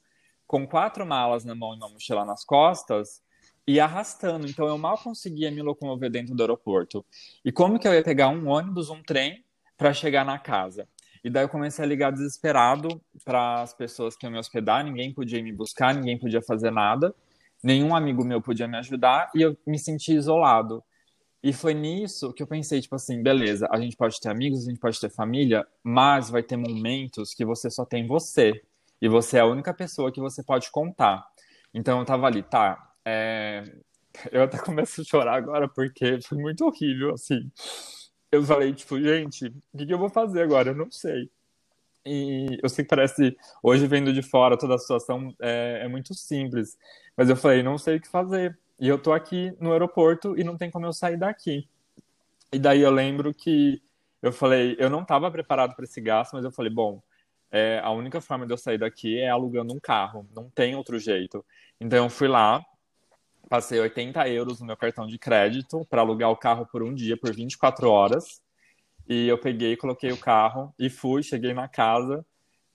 [0.45, 3.21] com quatro malas na mão e uma mochila nas costas
[3.65, 4.45] e arrastando.
[4.45, 7.05] Então eu mal conseguia me locomover dentro do aeroporto.
[7.45, 9.43] E como que eu ia pegar um ônibus, um trem
[9.77, 10.87] para chegar na casa?
[11.23, 15.13] E daí eu comecei a ligar desesperado para as pessoas que iam me hospedar, ninguém
[15.13, 17.15] podia me buscar, ninguém podia fazer nada,
[17.63, 20.83] nenhum amigo meu podia me ajudar e eu me senti isolado.
[21.41, 24.69] E foi nisso que eu pensei, tipo assim, beleza, a gente pode ter amigos, a
[24.69, 28.61] gente pode ter família, mas vai ter momentos que você só tem você.
[29.01, 31.25] E você é a única pessoa que você pode contar.
[31.73, 32.93] Então eu tava ali, tá.
[33.05, 33.63] É...
[34.31, 37.51] Eu até começo a chorar agora porque foi muito horrível, assim.
[38.31, 40.69] Eu falei, tipo, gente, o que, que eu vou fazer agora?
[40.69, 41.29] Eu não sei.
[42.05, 46.13] E eu sei que parece, hoje vendo de fora, toda a situação é, é muito
[46.13, 46.77] simples.
[47.15, 48.57] Mas eu falei, não sei o que fazer.
[48.79, 51.67] E eu tô aqui no aeroporto e não tem como eu sair daqui.
[52.51, 53.81] E daí eu lembro que
[54.21, 57.01] eu falei, eu não estava preparado para esse gasto, mas eu falei, bom,
[57.51, 60.99] é, a única forma de eu sair daqui é alugando um carro, não tem outro
[60.99, 61.45] jeito.
[61.79, 62.63] Então eu fui lá,
[63.49, 67.17] passei 80 euros no meu cartão de crédito para alugar o carro por um dia,
[67.17, 68.42] por 24 horas.
[69.07, 72.25] E eu peguei, coloquei o carro e fui, cheguei na casa.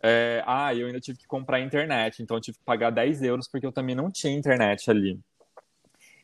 [0.02, 3.48] É, ah, eu ainda tive que comprar internet, então eu tive que pagar 10 euros
[3.48, 5.18] porque eu também não tinha internet ali.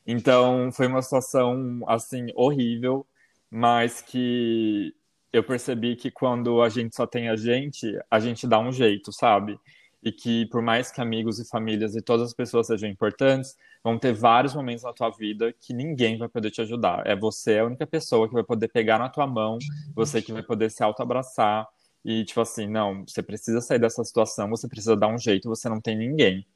[0.06, 3.06] Então, foi uma situação, assim, horrível,
[3.50, 4.94] mas que
[5.32, 9.12] eu percebi que quando a gente só tem a gente, a gente dá um jeito,
[9.12, 9.58] sabe?
[10.04, 13.98] E que por mais que amigos e famílias e todas as pessoas sejam importantes, vão
[13.98, 17.06] ter vários momentos na tua vida que ninguém vai poder te ajudar.
[17.06, 19.58] É você a única pessoa que vai poder pegar na tua mão,
[19.94, 21.66] você que vai poder se auto-abraçar
[22.04, 25.68] e tipo assim, não, você precisa sair dessa situação, você precisa dar um jeito, você
[25.70, 26.46] não tem ninguém.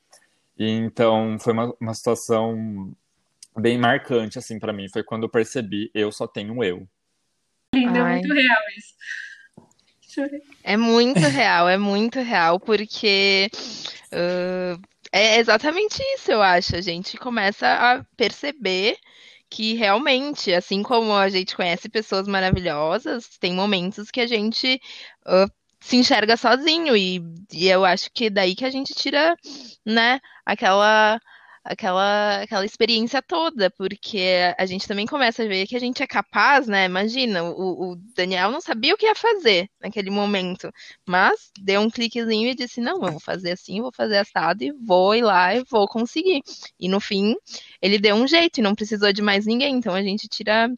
[0.58, 2.92] E, então, foi uma, uma situação
[3.56, 4.88] bem marcante, assim, para mim.
[4.88, 6.87] Foi quando eu percebi, eu só tenho eu.
[7.74, 8.94] Lindo, é muito real isso.
[10.62, 13.50] É muito real, é muito real, porque
[14.12, 14.81] uh,
[15.12, 16.76] é exatamente isso, eu acho.
[16.76, 18.96] A gente começa a perceber
[19.50, 24.81] que realmente, assim como a gente conhece pessoas maravilhosas, tem momentos que a gente
[25.26, 25.50] uh,
[25.81, 29.35] se enxerga sozinho, e, e eu acho que daí que a gente tira,
[29.87, 31.18] né, aquela
[31.68, 36.07] aquela, aquela experiência toda, porque a gente também começa a ver que a gente é
[36.07, 36.87] capaz, né?
[36.87, 40.72] Imagina, o, o Daniel não sabia o que ia fazer naquele momento,
[41.07, 44.72] mas deu um cliquezinho e disse: Não, eu vou fazer assim, vou fazer assado e
[44.72, 46.42] vou ir lá e vou conseguir.
[46.81, 47.37] E no fim,
[47.83, 49.76] ele deu um jeito e não precisou de mais ninguém.
[49.76, 50.70] Então a gente tira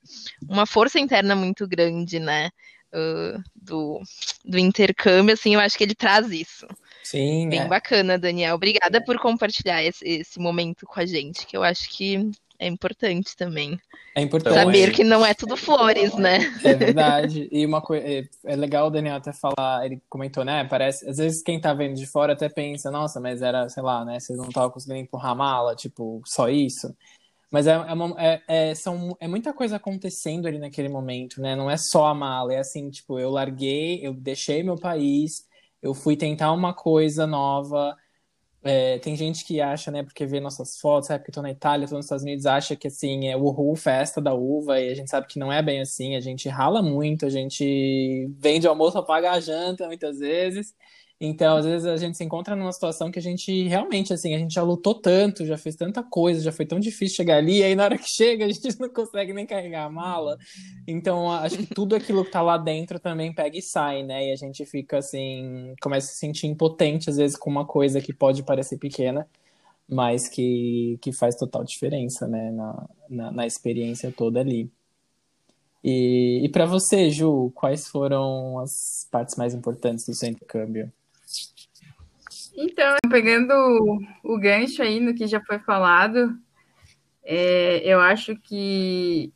[0.48, 2.50] uma força interna muito grande, né?
[2.92, 4.00] Uh, do,
[4.44, 6.66] do intercâmbio, assim, eu acho que ele traz isso.
[7.02, 7.48] Sim.
[7.48, 7.68] Bem é.
[7.68, 8.54] bacana, Daniel.
[8.54, 13.34] Obrigada por compartilhar esse, esse momento com a gente, que eu acho que é importante
[13.34, 13.80] também.
[14.14, 14.54] É importante.
[14.54, 16.40] Saber que não é tudo flores, né?
[16.62, 17.48] É verdade.
[17.50, 18.06] E uma coisa.
[18.06, 20.64] É, é legal o Daniel até falar, ele comentou, né?
[20.64, 21.08] Parece.
[21.08, 24.20] Às vezes quem tá vendo de fora até pensa, nossa, mas era, sei lá, né?
[24.20, 26.94] Vocês não estavam conseguindo empurrar a mala, tipo, só isso.
[27.50, 31.56] Mas é, é, uma, é, é, são, é muita coisa acontecendo ali naquele momento, né?
[31.56, 35.44] Não é só a mala, é assim, tipo, eu larguei, eu deixei meu país,
[35.82, 37.96] eu fui tentar uma coisa nova.
[38.62, 41.88] É, tem gente que acha, né, porque vê nossas fotos, sabe que tô na Itália,
[41.88, 44.94] tô nos Estados Unidos, acha que assim é o uhul, festa da uva, e a
[44.94, 49.02] gente sabe que não é bem assim, a gente rala muito, a gente vende almoço,
[49.04, 50.74] paga a janta muitas vezes.
[51.22, 54.38] Então, às vezes a gente se encontra numa situação que a gente realmente, assim, a
[54.38, 57.62] gente já lutou tanto, já fez tanta coisa, já foi tão difícil chegar ali, e
[57.62, 60.38] aí na hora que chega a gente não consegue nem carregar a mala.
[60.88, 64.28] Então, acho que tudo aquilo que tá lá dentro também pega e sai, né?
[64.28, 68.00] E a gente fica assim, começa a se sentir impotente, às vezes, com uma coisa
[68.00, 69.28] que pode parecer pequena,
[69.86, 72.50] mas que, que faz total diferença, né?
[72.50, 74.70] Na, na, na experiência toda ali.
[75.84, 80.90] E, e para você, Ju, quais foram as partes mais importantes do seu intercâmbio?
[82.62, 83.54] Então, pegando
[84.22, 86.38] o, gancho aí no que já foi falado,
[87.24, 89.32] é, eu acho que,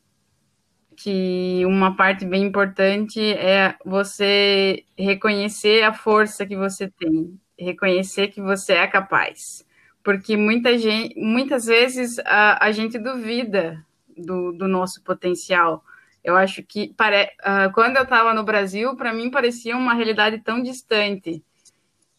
[0.94, 8.42] que uma parte bem importante é você reconhecer a força que você tem, reconhecer que
[8.42, 9.66] você é capaz.
[10.02, 13.82] Porque muita gente, muitas vezes a, a gente duvida
[14.14, 15.82] do, do nosso potencial.
[16.22, 17.30] Eu acho que pare...
[17.40, 21.42] Uh, quando eu estava no Brasil, para mim parecia uma realidade tão distante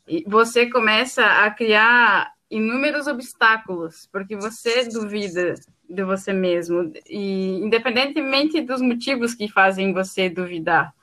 [0.08, 5.56] e você começa a criar inúmeros obstáculos, porque você duvida
[5.90, 10.94] de você mesmo, e independentemente dos motivos que fazem você duvidar.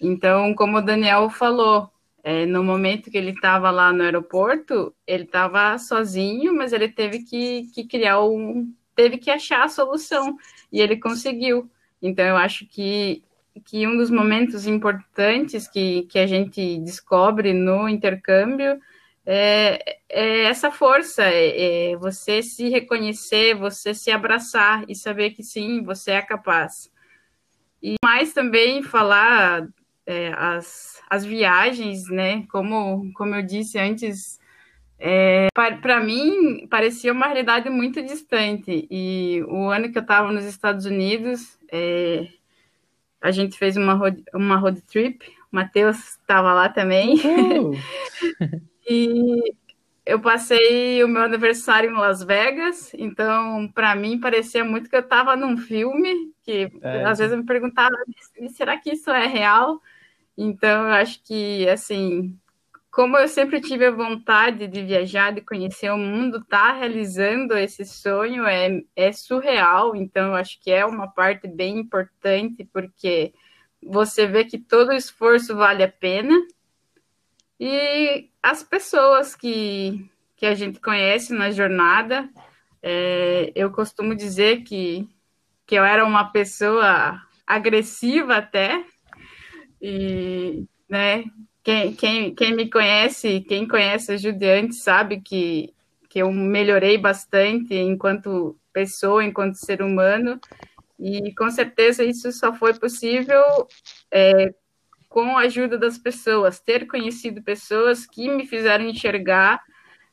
[0.00, 1.90] Então, como o Daniel falou,
[2.22, 7.20] é, no momento que ele estava lá no aeroporto, ele estava sozinho, mas ele teve
[7.20, 8.72] que, que criar um.
[8.94, 10.36] teve que achar a solução,
[10.72, 11.70] e ele conseguiu.
[12.00, 13.22] Então, eu acho que
[13.64, 18.80] que um dos momentos importantes que, que a gente descobre no intercâmbio
[19.26, 25.42] é, é essa força, é, é, você se reconhecer, você se abraçar e saber que
[25.42, 26.90] sim, você é capaz.
[27.82, 29.66] E mais também falar
[30.06, 32.44] é, as, as viagens, né?
[32.48, 34.38] Como, como eu disse antes,
[34.98, 38.86] é, para mim parecia uma realidade muito distante.
[38.90, 42.26] E o ano que eu estava nos Estados Unidos, é,
[43.24, 47.16] a gente fez uma road, uma road trip, o Matheus estava lá também.
[48.86, 49.54] e
[50.04, 55.00] eu passei o meu aniversário em Las Vegas, então para mim parecia muito que eu
[55.00, 57.04] estava num filme, que é.
[57.04, 57.96] às vezes eu me perguntava,
[58.50, 59.80] será que isso é real?
[60.36, 62.38] Então eu acho que assim,
[62.94, 67.84] como eu sempre tive a vontade de viajar, de conhecer o mundo, tá realizando esse
[67.84, 69.96] sonho é, é surreal.
[69.96, 73.34] Então, eu acho que é uma parte bem importante, porque
[73.82, 76.32] você vê que todo esforço vale a pena.
[77.58, 82.30] E as pessoas que, que a gente conhece na jornada,
[82.80, 85.08] é, eu costumo dizer que,
[85.66, 88.84] que eu era uma pessoa agressiva até,
[89.82, 91.24] e né,
[91.64, 95.72] quem, quem, quem me conhece, quem conhece a Judiante sabe que,
[96.10, 100.38] que eu melhorei bastante enquanto pessoa, enquanto ser humano,
[101.00, 103.42] e com certeza isso só foi possível
[104.10, 104.52] é,
[105.08, 109.62] com a ajuda das pessoas, ter conhecido pessoas que me fizeram enxergar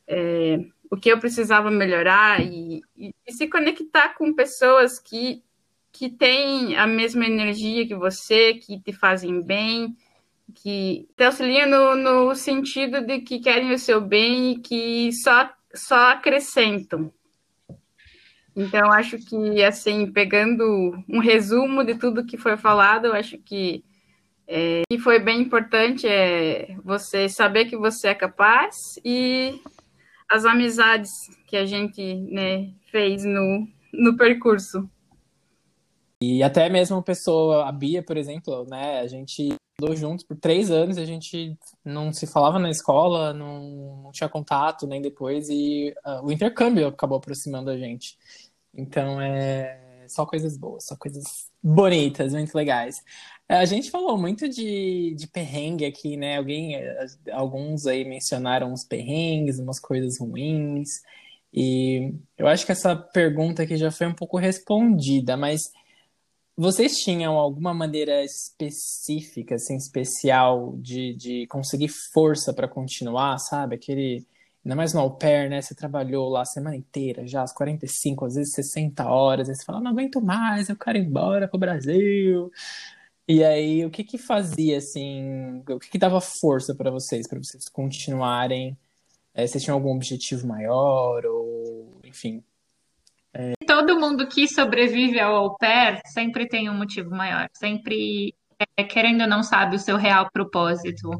[0.08, 0.58] é,
[0.90, 5.42] o que eu precisava melhorar e, e, e, se conectar com pessoas que,
[5.92, 9.94] que têm a mesma energia que você, que te fazem bem,
[10.54, 15.50] que te auxiliam no, no sentido de que querem o seu bem e que só,
[15.74, 17.12] só acrescentam.
[18.54, 20.62] Então, acho que, assim, pegando
[21.08, 23.82] um resumo de tudo que foi falado, eu acho que
[24.46, 29.58] é, que foi bem importante é você saber que você é capaz e
[30.30, 31.10] as amizades
[31.46, 34.88] que a gente né, fez no, no percurso.
[36.20, 40.70] E até mesmo pessoa, a Bia, por exemplo, né, a gente estudou juntos por três
[40.70, 45.92] anos, a gente não se falava na escola, não, não tinha contato nem depois, e
[46.06, 48.16] uh, o intercâmbio acabou aproximando a gente.
[48.72, 53.02] Então é só coisas boas, só coisas bonitas, muito legais.
[53.48, 56.38] A gente falou muito de, de perrengue aqui, né?
[56.38, 56.76] Alguém,
[57.32, 61.02] alguns aí mencionaram uns perrengues, umas coisas ruins.
[61.52, 65.70] E eu acho que essa pergunta aqui já foi um pouco respondida, mas
[66.56, 73.76] vocês tinham alguma maneira específica, assim, especial de, de conseguir força para continuar, sabe?
[73.76, 74.26] Aquele.
[74.64, 75.60] Ainda mais no au pair, né?
[75.60, 79.64] Você trabalhou lá a semana inteira, já as 45, às vezes 60 horas, aí você
[79.64, 82.50] fala, não aguento mais, eu quero ir embora pro Brasil.
[83.26, 87.38] E aí, o que que fazia, assim, o que que dava força para vocês, para
[87.38, 88.76] vocês continuarem?
[89.34, 92.44] É, vocês tinham algum objetivo maior, ou, enfim,
[93.34, 93.52] é...
[93.66, 98.34] Todo mundo que sobrevive ao au pair sempre tem um motivo maior, sempre,
[98.76, 101.10] é, querendo ou não, sabe o seu real propósito.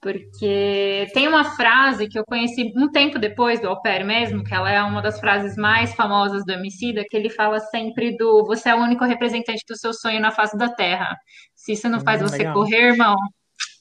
[0.00, 4.54] Porque tem uma frase que eu conheci um tempo depois do au pair mesmo, que
[4.54, 8.70] ela é uma das frases mais famosas do Emicida, que ele fala sempre do você
[8.70, 11.14] é o único representante do seu sonho na face da Terra.
[11.54, 12.54] Se isso não faz hum, você legal.
[12.54, 13.14] correr, irmão,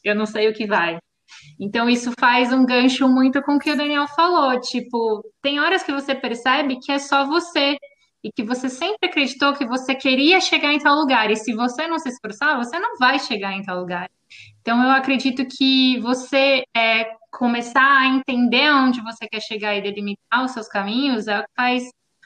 [0.04, 0.98] eu não sei o que vai.
[1.60, 4.60] Então, isso faz um gancho muito com o que o Daniel falou.
[4.60, 7.78] Tipo, tem horas que você percebe que é só você
[8.24, 11.32] e que você sempre acreditou que você queria chegar em tal lugar.
[11.32, 14.10] E se você não se esforçar, você não vai chegar em tal lugar.
[14.62, 20.44] Então, eu acredito que você é, começar a entender onde você quer chegar e delimitar
[20.44, 21.84] os seus caminhos é o que faz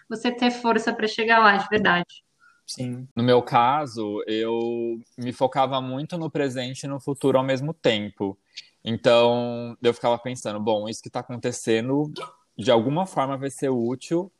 [0.09, 2.23] você ter força para chegar lá de verdade.
[2.65, 3.07] Sim.
[3.15, 8.37] No meu caso, eu me focava muito no presente e no futuro ao mesmo tempo.
[8.83, 12.11] Então, eu ficava pensando, bom, isso que está acontecendo,
[12.57, 14.31] de alguma forma vai ser útil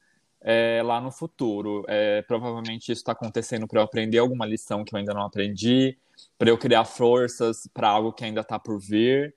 [0.41, 1.85] é, lá no futuro.
[1.87, 5.97] É, provavelmente isso está acontecendo para eu aprender alguma lição que eu ainda não aprendi,
[6.37, 9.33] para eu criar forças para algo que ainda está por vir.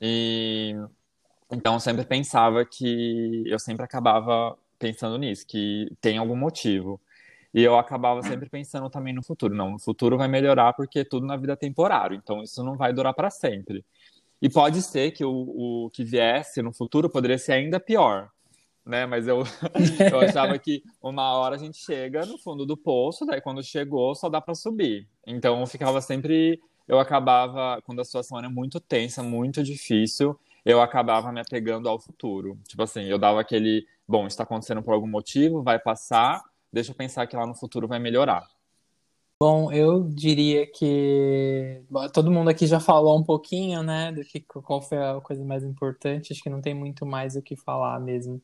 [0.00, 0.76] E
[1.50, 7.00] então eu sempre pensava que eu sempre acabava pensando nisso, que tem algum motivo.
[7.54, 9.54] E eu acabava sempre pensando também no futuro.
[9.54, 12.92] Não, no futuro vai melhorar porque tudo na vida é temporário, então isso não vai
[12.92, 13.84] durar para sempre.
[14.42, 15.30] E pode ser que o,
[15.86, 18.28] o que viesse no futuro poderia ser ainda pior
[18.84, 19.06] né?
[19.06, 19.42] Mas eu,
[20.10, 24.14] eu achava que uma hora a gente chega no fundo do poço, daí quando chegou
[24.14, 25.08] só dá para subir.
[25.26, 30.80] Então eu ficava sempre, eu acabava quando a situação era muito tensa, muito difícil, eu
[30.80, 32.58] acabava me apegando ao futuro.
[32.68, 36.94] Tipo assim, eu dava aquele, bom, está acontecendo por algum motivo, vai passar, deixa eu
[36.94, 38.46] pensar que lá no futuro vai melhorar.
[39.44, 44.40] Bom, eu diria que bom, todo mundo aqui já falou um pouquinho, né, do que
[44.40, 46.32] qual foi a coisa mais importante.
[46.32, 48.40] Acho que não tem muito mais o que falar mesmo.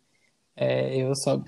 [0.56, 1.42] É, eu só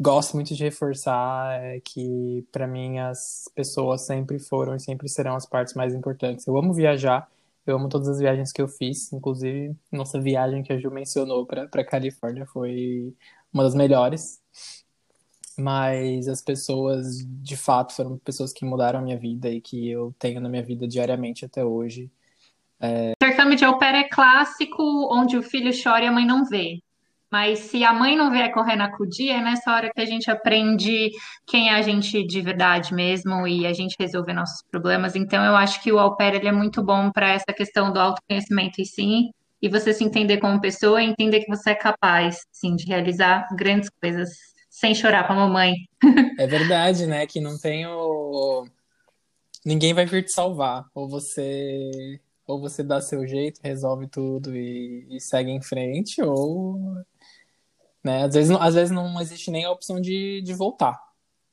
[0.00, 5.36] gosto muito de reforçar é, que, para mim, as pessoas sempre foram e sempre serão
[5.36, 6.46] as partes mais importantes.
[6.46, 7.30] Eu amo viajar,
[7.66, 11.46] eu amo todas as viagens que eu fiz, inclusive nossa viagem que a Ju mencionou
[11.46, 13.14] para Califórnia foi
[13.52, 14.40] uma das melhores.
[15.58, 20.14] Mas as pessoas, de fato, foram pessoas que mudaram a minha vida e que eu
[20.18, 22.10] tenho na minha vida diariamente até hoje.
[22.78, 23.12] É...
[23.22, 26.80] Intercâmbio de au pair é clássico, onde o filho chora e a mãe não vê.
[27.30, 31.10] Mas se a mãe não vier correndo acudir, é nessa hora que a gente aprende
[31.46, 35.16] quem é a gente de verdade mesmo e a gente resolver nossos problemas.
[35.16, 37.98] Então, eu acho que o au pair ele é muito bom para essa questão do
[37.98, 39.30] autoconhecimento e sim,
[39.60, 43.48] e você se entender como pessoa e entender que você é capaz, sim, de realizar
[43.56, 45.74] grandes coisas sem chorar com a mamãe.
[46.38, 47.26] É verdade, né?
[47.26, 48.66] Que não tem o.
[49.64, 50.84] Ninguém vai vir te salvar.
[50.94, 56.78] Ou você ou você dá seu jeito, resolve tudo e, e segue em frente, ou
[58.04, 58.24] né?
[58.24, 61.00] Às vezes, às vezes não existe nem a opção de, de voltar.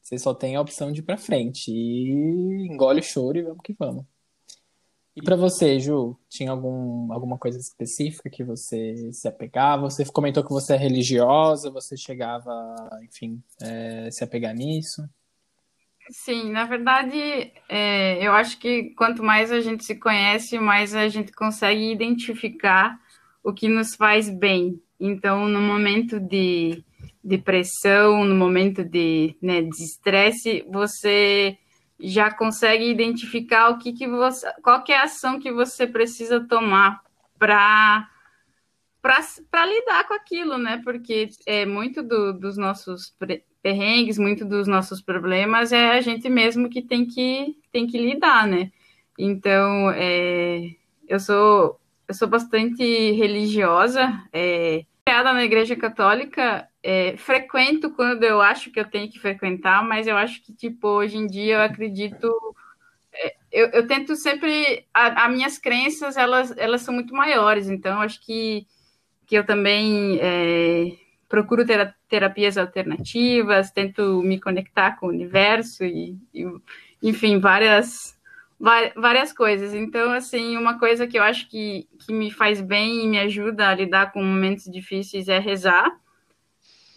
[0.01, 1.71] Você só tem a opção de ir pra frente.
[1.71, 4.05] E engole o choro e vamos que vamos.
[5.15, 9.83] E para você, Ju, tinha algum, alguma coisa específica que você se apegava?
[9.83, 12.51] Você comentou que você é religiosa, você chegava,
[13.03, 15.07] enfim, é, se apegar nisso?
[16.09, 21.07] Sim, na verdade, é, eu acho que quanto mais a gente se conhece, mais a
[21.07, 22.99] gente consegue identificar
[23.43, 24.81] o que nos faz bem.
[24.99, 26.83] Então, no momento de,
[27.23, 31.57] de pressão, no momento de né, estresse, você
[32.03, 36.41] já consegue identificar o que, que você, qual que é a ação que você precisa
[36.41, 37.01] tomar
[37.39, 38.09] para
[39.51, 40.81] para lidar com aquilo, né?
[40.81, 43.13] Porque é muito do, dos nossos
[43.61, 48.47] perrengues, muito dos nossos problemas é a gente mesmo que tem que tem que lidar,
[48.47, 48.71] né?
[49.17, 50.75] Então, é,
[51.07, 58.41] eu sou eu sou bastante religiosa, é, criada na igreja católica, é, frequento quando eu
[58.41, 61.61] acho que eu tenho que frequentar, mas eu acho que, tipo, hoje em dia eu
[61.61, 62.29] acredito.
[63.13, 64.85] É, eu, eu, tento sempre.
[64.93, 68.67] As minhas crenças, elas, elas são muito maiores, então acho que,
[69.25, 70.91] que eu também é,
[71.29, 76.45] procuro ter, terapias alternativas, tento me conectar com o universo e, e
[77.01, 78.13] enfim, várias
[78.95, 79.73] várias coisas.
[79.73, 83.67] Então, assim, uma coisa que eu acho que, que me faz bem e me ajuda
[83.67, 85.91] a lidar com momentos difíceis é rezar.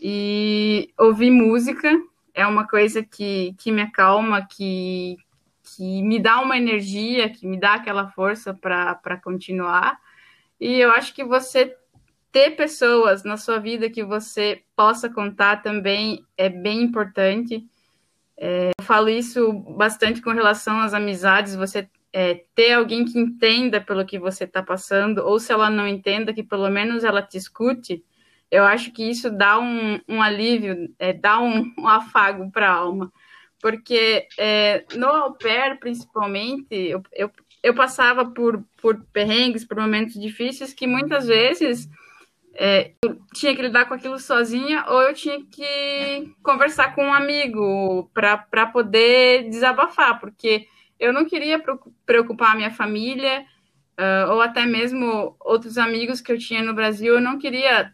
[0.01, 1.90] E ouvir música
[2.34, 5.16] é uma coisa que, que me acalma, que,
[5.62, 9.99] que me dá uma energia, que me dá aquela força para continuar.
[10.61, 11.76] E eu acho que você
[12.30, 17.66] ter pessoas na sua vida que você possa contar também é bem importante.
[18.36, 23.80] É, eu falo isso bastante com relação às amizades, você é, ter alguém que entenda
[23.80, 27.38] pelo que você está passando, ou se ela não entenda, que pelo menos ela te
[27.38, 28.05] escute,
[28.51, 32.74] eu acho que isso dá um, um alívio, é, dá um, um afago para a
[32.74, 33.12] alma.
[33.61, 37.30] Porque é, no au pair, principalmente, eu, eu,
[37.62, 41.88] eu passava por, por perrengues, por momentos difíceis que muitas vezes
[42.55, 47.14] é, eu tinha que lidar com aquilo sozinha ou eu tinha que conversar com um
[47.14, 50.66] amigo para poder desabafar, porque
[50.99, 51.62] eu não queria
[52.07, 53.44] preocupar a minha família
[53.99, 57.92] uh, ou até mesmo outros amigos que eu tinha no Brasil, eu não queria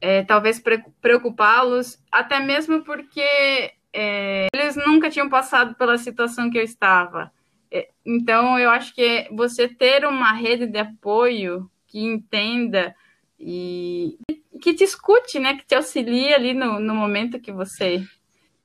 [0.00, 0.62] é, talvez
[1.00, 7.32] preocupá-los, até mesmo porque é, eles nunca tinham passado pela situação que eu estava.
[7.70, 12.94] É, então, eu acho que você ter uma rede de apoio que entenda
[13.38, 14.18] e
[14.60, 15.56] que te escute, né?
[15.56, 18.04] Que te auxilie ali no, no momento que você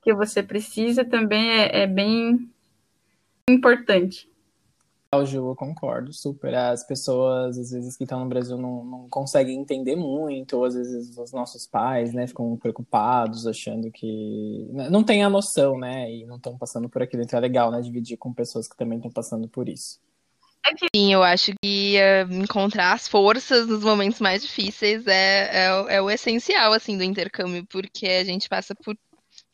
[0.02, 2.50] que você precisa também é, é bem
[3.48, 4.28] importante.
[5.22, 6.54] Ju, eu concordo, super.
[6.54, 10.74] As pessoas, às vezes, que estão no Brasil não, não conseguem entender muito, ou às
[10.74, 16.24] vezes os nossos pais, né, ficam preocupados, achando que não tem a noção, né, e
[16.24, 17.22] não estão passando por aquilo.
[17.22, 20.00] Então é legal, né, dividir com pessoas que também estão passando por isso.
[20.94, 26.02] Sim, eu acho que uh, encontrar as forças nos momentos mais difíceis é, é, é,
[26.02, 28.96] o essencial, assim, do intercâmbio, porque a gente passa por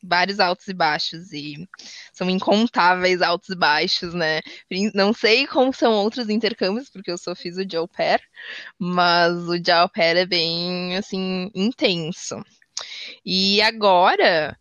[0.02, 1.68] vários altos e baixos e
[2.12, 4.40] são incontáveis altos e baixos, né?
[4.94, 8.20] Não sei como são outros intercâmbios, porque eu só fiz o de au pair,
[8.78, 12.42] mas o de au pair é bem, assim, intenso.
[13.24, 14.58] E agora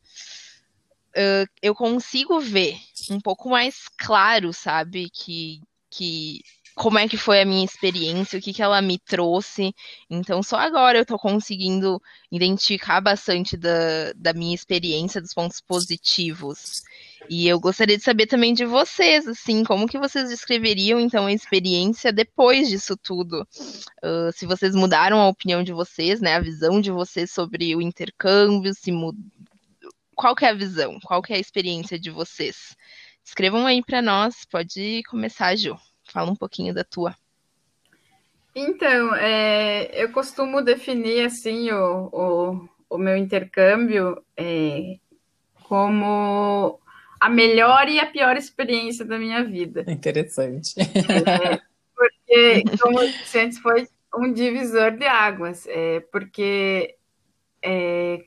[1.62, 2.78] eu consigo ver
[3.10, 6.42] um pouco mais claro, sabe, que, que
[6.80, 9.76] como é que foi a minha experiência, o que, que ela me trouxe.
[10.10, 12.02] Então, só agora eu estou conseguindo
[12.32, 16.82] identificar bastante da, da minha experiência, dos pontos positivos.
[17.30, 21.34] E eu gostaria de saber também de vocês, assim, como que vocês descreveriam, então, a
[21.34, 23.46] experiência depois disso tudo?
[24.02, 27.82] Uh, se vocês mudaram a opinião de vocês, né, a visão de vocês sobre o
[27.82, 29.18] intercâmbio, se mud...
[30.16, 32.74] qual que é a visão, qual que é a experiência de vocês?
[33.22, 35.78] Escrevam aí para nós, pode começar, Ju.
[36.12, 37.16] Fala um pouquinho da tua.
[38.56, 44.98] Então, é, eu costumo definir assim o, o, o meu intercâmbio é,
[45.64, 46.80] como
[47.20, 49.86] a melhor e a pior experiência da minha vida.
[49.88, 50.74] Interessante.
[50.80, 51.60] É,
[51.96, 55.68] porque, como eu disse antes, foi um divisor de águas.
[55.68, 56.96] É, porque
[57.62, 58.24] é,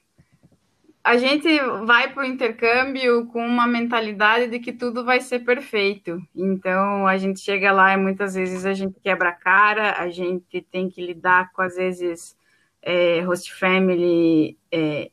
[1.04, 1.48] a gente
[1.84, 6.22] vai para o intercâmbio com uma mentalidade de que tudo vai ser perfeito.
[6.34, 10.62] Então, a gente chega lá e muitas vezes a gente quebra a cara, a gente
[10.70, 12.36] tem que lidar com, às vezes,
[12.80, 15.10] é, host family é,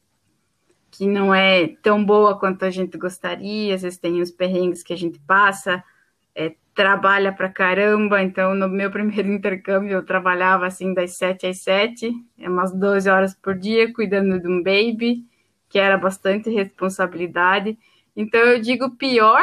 [0.92, 4.94] que não é tão boa quanto a gente gostaria, às vezes tem os perrengues que
[4.94, 5.84] a gente passa,
[6.36, 8.22] é, trabalha pra caramba.
[8.22, 13.10] Então, no meu primeiro intercâmbio, eu trabalhava assim das 7 às 7, é umas 12
[13.10, 15.28] horas por dia, cuidando de um baby
[15.70, 17.78] que era bastante responsabilidade.
[18.16, 19.42] Então, eu digo pior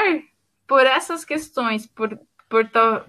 [0.66, 2.18] por essas questões, por,
[2.48, 2.68] por,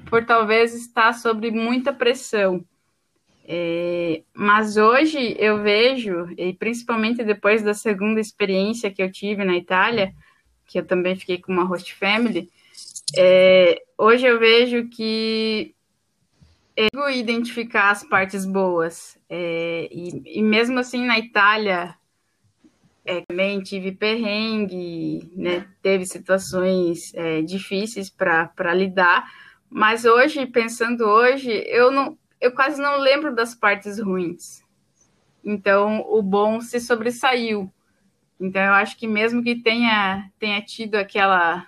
[0.09, 2.63] por talvez estar sob muita pressão.
[3.49, 9.55] É, mas hoje eu vejo, e principalmente depois da segunda experiência que eu tive na
[9.55, 10.13] Itália,
[10.65, 12.49] que eu também fiquei com uma host family,
[13.15, 15.73] é, hoje eu vejo que
[16.75, 19.17] eu identificar as partes boas.
[19.29, 21.95] É, e, e mesmo assim na Itália,
[23.07, 25.65] é, também tive perrengue, né?
[25.81, 29.25] Teve situações é, difíceis para lidar,
[29.69, 34.61] mas hoje, pensando hoje, eu não, eu quase não lembro das partes ruins.
[35.43, 37.71] Então, o bom se sobressaiu.
[38.39, 41.65] Então, eu acho que mesmo que tenha, tenha tido aquela,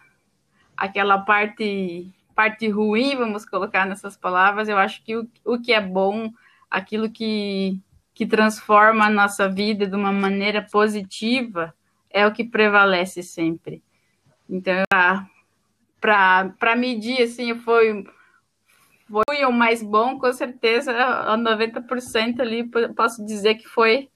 [0.75, 5.79] aquela parte, parte ruim, vamos colocar nessas palavras, eu acho que o, o que é
[5.79, 6.31] bom,
[6.69, 7.79] aquilo que,
[8.19, 11.73] que transforma a nossa vida de uma maneira positiva
[12.09, 13.81] é o que prevalece sempre.
[14.49, 14.83] Então,
[16.01, 18.03] para medir, assim, foi,
[19.09, 24.09] foi o mais bom, com certeza, a 90% ali, posso dizer que foi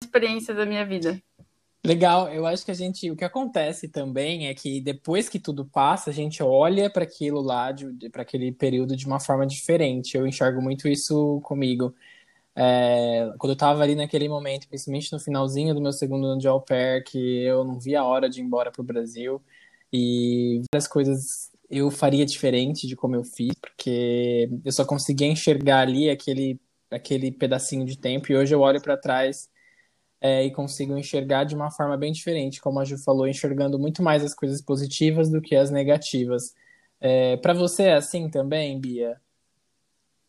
[0.00, 1.20] a experiência da minha vida.
[1.84, 5.66] Legal, eu acho que a gente, o que acontece também é que depois que tudo
[5.66, 7.68] passa, a gente olha para aquilo lá,
[8.10, 10.16] para aquele período de uma forma diferente.
[10.16, 11.94] Eu enxergo muito isso comigo.
[12.56, 16.48] É, quando eu tava ali naquele momento, principalmente no finalzinho do meu segundo ano de
[16.48, 19.42] au pair, que eu não via a hora de ir embora pro Brasil
[19.92, 25.80] e várias coisas eu faria diferente de como eu fiz, porque eu só conseguia enxergar
[25.80, 29.50] ali aquele, aquele pedacinho de tempo e hoje eu olho para trás
[30.20, 34.02] é, e consigo enxergar de uma forma bem diferente, como a Ju falou, enxergando muito
[34.02, 36.54] mais as coisas positivas do que as negativas.
[37.00, 39.20] É, para você é assim também, Bia?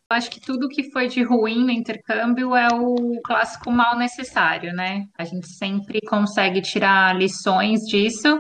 [0.10, 5.06] Acho que tudo que foi de ruim no intercâmbio é o clássico mal necessário, né?
[5.18, 8.40] A gente sempre consegue tirar lições disso.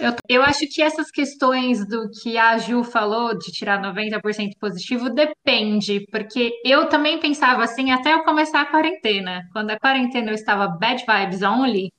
[0.00, 5.10] Eu, eu acho que essas questões do que a Ju falou, de tirar 90% positivo,
[5.10, 9.42] depende, porque eu também pensava assim até eu começar a quarentena.
[9.52, 11.92] Quando a quarentena eu estava bad vibes only,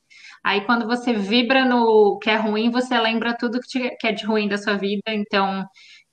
[0.43, 4.11] aí quando você vibra no que é ruim, você lembra tudo que, te, que é
[4.11, 5.64] de ruim da sua vida, então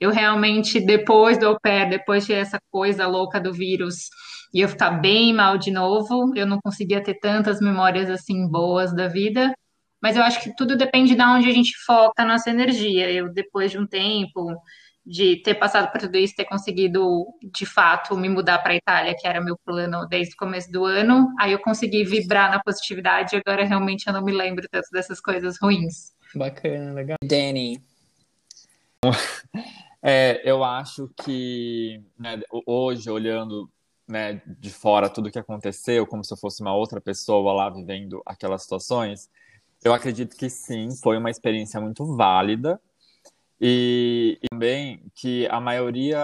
[0.00, 4.08] eu realmente, depois do au pair, depois de essa coisa louca do vírus,
[4.52, 8.94] e eu ficar bem mal de novo, eu não conseguia ter tantas memórias assim boas
[8.94, 9.52] da vida.
[10.02, 13.10] Mas eu acho que tudo depende de onde a gente foca a nossa energia.
[13.10, 14.56] Eu, depois de um tempo
[15.04, 19.14] de ter passado por tudo isso, ter conseguido, de fato, me mudar para a Itália,
[19.18, 23.36] que era meu plano desde o começo do ano, aí eu consegui vibrar na positividade.
[23.36, 26.12] Agora, realmente, eu não me lembro tanto dessas coisas ruins.
[26.34, 27.18] Bacana, legal.
[27.22, 27.82] Danny.
[30.02, 33.70] É, eu acho que né, hoje, olhando
[34.08, 37.70] né, de fora tudo o que aconteceu, como se eu fosse uma outra pessoa lá
[37.70, 39.28] vivendo aquelas situações,
[39.84, 42.80] eu acredito que sim, foi uma experiência muito válida.
[43.60, 46.18] E, e também que a maioria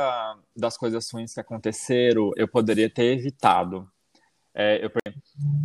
[0.56, 3.90] das coisas ruins que aconteceram eu poderia ter evitado.
[4.54, 4.90] É, eu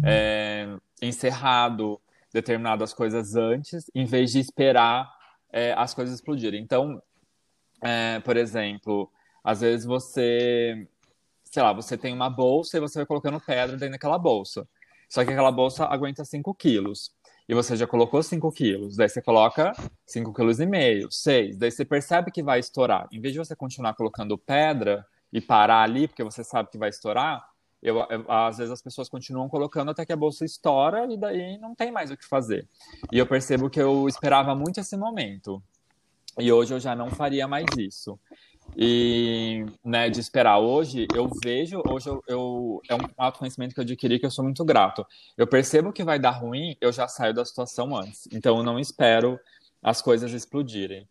[0.03, 0.67] é,
[1.01, 1.99] encerrado
[2.33, 5.09] determinadas coisas antes, em vez de esperar
[5.51, 6.61] é, as coisas explodirem.
[6.61, 7.01] Então,
[7.81, 9.11] é, por exemplo,
[9.43, 10.87] às vezes você,
[11.43, 14.67] sei lá, você tem uma bolsa e você vai colocando pedra dentro daquela bolsa.
[15.09, 17.11] Só que aquela bolsa aguenta 5 quilos
[17.49, 19.73] e você já colocou 5 quilos, daí você coloca
[20.05, 23.09] 5 quilos e meio, 6, daí você percebe que vai estourar.
[23.11, 26.89] Em vez de você continuar colocando pedra e parar ali, porque você sabe que vai
[26.89, 27.45] estourar,
[27.81, 31.57] eu, eu, às vezes as pessoas continuam colocando até que a bolsa estoura e daí
[31.57, 32.67] não tem mais o que fazer.
[33.11, 35.61] E eu percebo que eu esperava muito esse momento.
[36.39, 38.19] E hoje eu já não faria mais isso
[38.75, 40.59] e né, de esperar.
[40.59, 44.43] Hoje eu vejo, hoje eu, eu, é um autoconhecimento que eu adquiri que eu sou
[44.43, 45.05] muito grato.
[45.37, 48.27] Eu percebo que vai dar ruim, eu já saio da situação antes.
[48.31, 49.39] Então eu não espero
[49.81, 51.07] as coisas explodirem.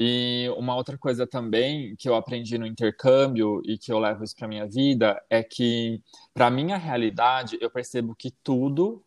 [0.00, 4.36] E uma outra coisa também que eu aprendi no intercâmbio e que eu levo isso
[4.36, 6.00] para minha vida é que
[6.32, 9.02] para minha realidade eu percebo que tudo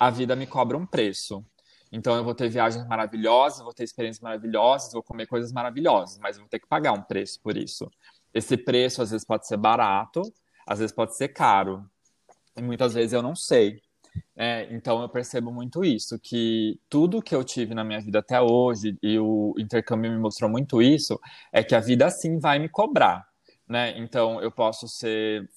[0.00, 1.44] a vida me cobra um preço.
[1.92, 6.38] Então eu vou ter viagens maravilhosas, vou ter experiências maravilhosas, vou comer coisas maravilhosas, mas
[6.38, 7.90] vou ter que pagar um preço por isso.
[8.32, 10.22] Esse preço às vezes pode ser barato,
[10.66, 11.84] às vezes pode ser caro.
[12.56, 13.80] E muitas vezes eu não sei.
[14.34, 18.40] É, então eu percebo muito isso, que tudo que eu tive na minha vida até
[18.40, 21.18] hoje, e o intercâmbio me mostrou muito isso,
[21.52, 23.26] é que a vida sim vai me cobrar.
[23.68, 23.98] Né?
[23.98, 25.48] Então eu posso ser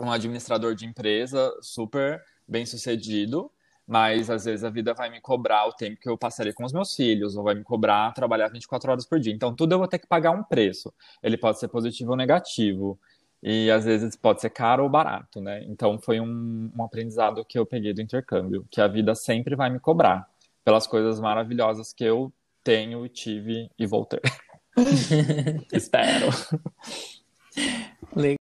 [0.00, 3.50] um administrador de empresa super bem sucedido,
[3.88, 6.72] mas às vezes a vida vai me cobrar o tempo que eu passaria com os
[6.72, 9.32] meus filhos, ou vai me cobrar trabalhar 24 horas por dia.
[9.32, 10.92] Então, tudo eu vou ter que pagar um preço.
[11.22, 13.00] Ele pode ser positivo ou negativo.
[13.42, 15.64] E às vezes pode ser caro ou barato, né?
[15.64, 19.70] Então, foi um, um aprendizado que eu peguei do intercâmbio, que a vida sempre vai
[19.70, 20.28] me cobrar
[20.64, 22.32] pelas coisas maravilhosas que eu
[22.64, 24.20] tenho, tive e vou ter.
[25.72, 26.28] Espero.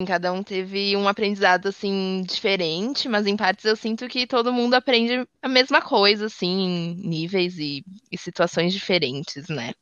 [0.06, 4.74] Cada um teve um aprendizado, assim, diferente, mas em partes eu sinto que todo mundo
[4.74, 9.72] aprende a mesma coisa, assim, em níveis e, e situações diferentes, né?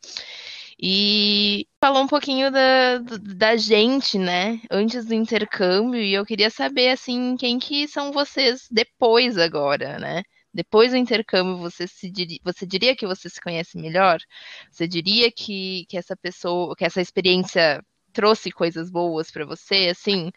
[0.80, 4.61] E falou um pouquinho da, da gente, né?
[4.70, 10.22] Antes do intercâmbio, e eu queria saber, assim, quem que são vocês depois agora, né?
[10.55, 14.18] Depois do intercâmbio, você, se diria, você diria que você se conhece melhor?
[14.70, 17.83] Você diria que, que essa pessoa, que essa experiência
[18.13, 20.31] trouxe coisas boas para você, assim,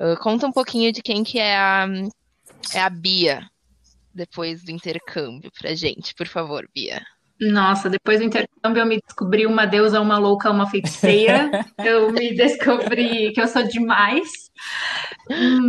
[0.00, 1.86] uh, conta um pouquinho de quem que é a,
[2.74, 3.48] é a Bia
[4.14, 7.02] depois do intercâmbio pra gente, por favor, Bia.
[7.40, 11.50] Nossa, depois do intercâmbio eu me descobri uma deusa, uma louca, uma feiticeira.
[11.84, 14.28] eu me descobri que eu sou demais.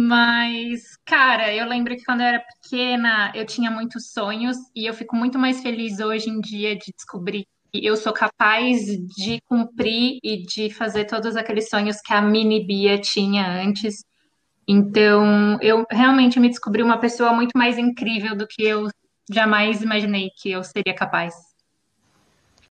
[0.08, 4.94] Mas, cara, eu lembro que quando eu era pequena eu tinha muitos sonhos e eu
[4.94, 10.44] fico muito mais feliz hoje em dia de descobrir eu sou capaz de cumprir e
[10.44, 14.04] de fazer todos aqueles sonhos que a mini Bia tinha antes.
[14.68, 18.88] Então, eu realmente me descobri uma pessoa muito mais incrível do que eu
[19.32, 21.53] jamais imaginei que eu seria capaz.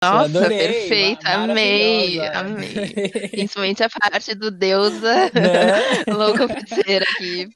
[0.04, 3.30] Nossa, adorei, perfeito, amei, amei.
[3.30, 6.04] Principalmente a parte do deusa né?
[6.12, 7.48] louca feiticeira que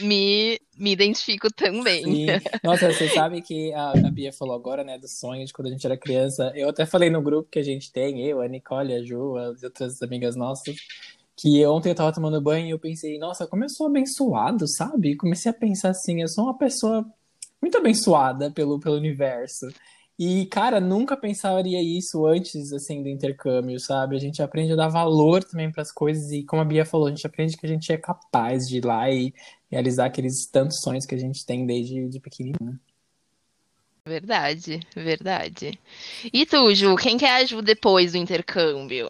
[0.00, 2.02] me, me identifico também.
[2.02, 2.26] Sim.
[2.64, 5.70] Nossa, você sabe que a, a Bia falou agora, né, do sonho de quando a
[5.70, 6.50] gente era criança.
[6.54, 9.62] Eu até falei no grupo que a gente tem, eu, a Nicole, a Ju, as
[9.62, 10.76] outras amigas nossas,
[11.36, 15.16] que ontem eu tava tomando banho e eu pensei, nossa, como eu sou abençoado, sabe?
[15.16, 17.04] Comecei a pensar assim, eu sou uma pessoa
[17.60, 19.66] muito abençoada pelo, pelo universo.
[20.22, 24.14] E, cara, nunca pensaria isso antes, assim, do intercâmbio, sabe?
[24.14, 27.06] A gente aprende a dar valor também para as coisas e, como a Bia falou,
[27.06, 29.32] a gente aprende que a gente é capaz de ir lá e
[29.70, 32.78] realizar aqueles tantos sonhos que a gente tem desde de pequenininho.
[34.04, 35.80] Verdade, verdade.
[36.30, 39.08] E tu, Ju, quem que é a Ju depois do intercâmbio?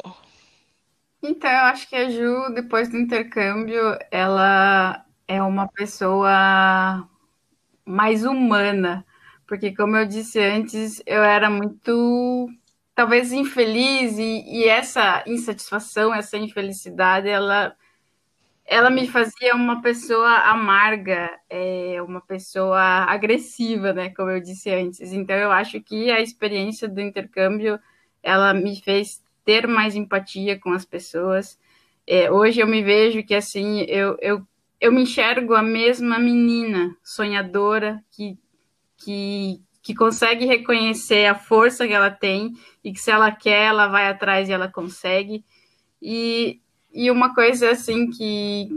[1.20, 7.04] Então, eu acho que a Ju, depois do intercâmbio, ela é uma pessoa
[7.84, 9.04] mais humana
[9.50, 12.48] porque, como eu disse antes, eu era muito,
[12.94, 17.74] talvez, infeliz, e, e essa insatisfação, essa infelicidade, ela,
[18.64, 24.10] ela me fazia uma pessoa amarga, é, uma pessoa agressiva, né?
[24.10, 25.12] Como eu disse antes.
[25.12, 27.76] Então, eu acho que a experiência do intercâmbio,
[28.22, 31.58] ela me fez ter mais empatia com as pessoas.
[32.06, 34.46] É, hoje eu me vejo que, assim, eu, eu,
[34.80, 38.38] eu me enxergo a mesma menina sonhadora que
[39.00, 42.52] que, que consegue reconhecer a força que ela tem
[42.84, 45.44] e que se ela quer, ela vai atrás e ela consegue.
[46.00, 46.60] E,
[46.92, 48.68] e uma coisa assim que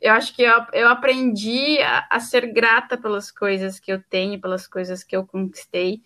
[0.00, 4.40] eu acho que eu, eu aprendi a, a, ser grata pelas coisas que eu tenho,
[4.40, 6.00] pelas coisas que eu conquistei.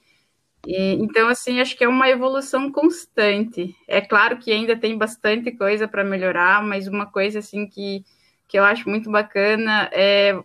[0.67, 3.75] E, então, assim, acho que é uma evolução constante.
[3.89, 8.05] É claro que ainda tem bastante coisa para melhorar, mas uma coisa assim que,
[8.47, 10.39] que eu acho muito bacana é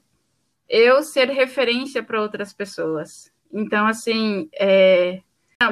[0.69, 3.31] eu ser referência para outras pessoas.
[3.51, 5.21] Então, assim, é,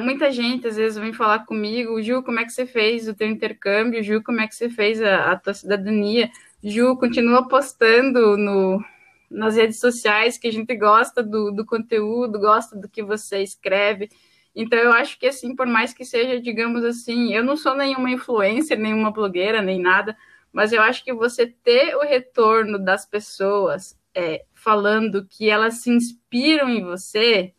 [0.00, 3.28] muita gente às vezes vem falar comigo, Ju, como é que você fez o teu
[3.28, 4.02] intercâmbio?
[4.02, 6.30] Ju, como é que você fez a, a tua cidadania?
[6.62, 8.82] Ju, continua postando no,
[9.30, 14.08] nas redes sociais que a gente gosta do, do conteúdo, gosta do que você escreve.
[14.56, 18.10] Então, eu acho que, assim, por mais que seja, digamos assim, eu não sou nenhuma
[18.10, 20.16] influencer, nenhuma blogueira, nem nada,
[20.52, 25.90] mas eu acho que você ter o retorno das pessoas é, falando que elas se
[25.90, 27.52] inspiram em você,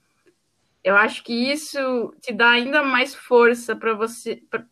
[0.84, 4.66] eu acho que isso te dá ainda mais força para você para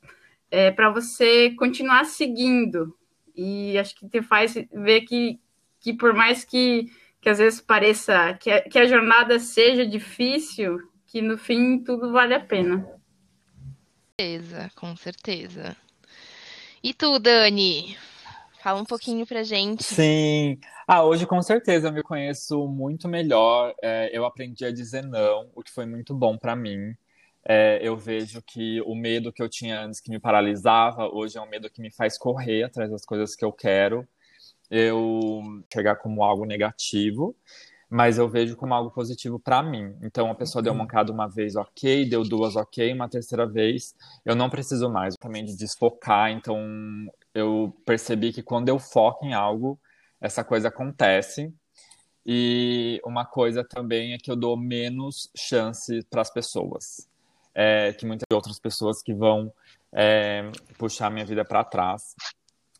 [0.51, 2.97] é, você continuar seguindo
[3.35, 5.39] e acho que te faz ver que,
[5.79, 10.79] que por mais que, que às vezes pareça que a, que a jornada seja difícil,
[11.07, 12.77] que no fim tudo vale a pena.
[12.77, 12.99] Com
[14.19, 15.75] certeza, com certeza.
[16.83, 17.97] E tu, Dani?
[18.63, 19.83] Fala um pouquinho pra gente.
[19.83, 20.57] Sim.
[20.87, 23.75] Ah, hoje com certeza eu me conheço muito melhor.
[23.83, 26.95] É, eu aprendi a dizer não, o que foi muito bom para mim.
[27.45, 31.41] É, eu vejo que o medo que eu tinha antes que me paralisava, hoje é
[31.41, 34.07] um medo que me faz correr atrás das coisas que eu quero.
[34.71, 35.41] Eu
[35.71, 37.35] chegar como algo negativo,
[37.89, 39.93] mas eu vejo como algo positivo para mim.
[40.01, 43.93] Então, a pessoa deu uma mancada uma vez, ok, deu duas, ok, uma terceira vez,
[44.25, 46.31] eu não preciso mais também de desfocar.
[46.31, 46.57] Então,
[47.33, 49.79] eu percebi que quando eu foco em algo,
[50.21, 51.53] essa coisa acontece.
[52.25, 57.09] E uma coisa também é que eu dou menos chance para as pessoas.
[57.53, 59.53] É, que muitas outras pessoas que vão
[59.91, 62.15] é, puxar minha vida para trás.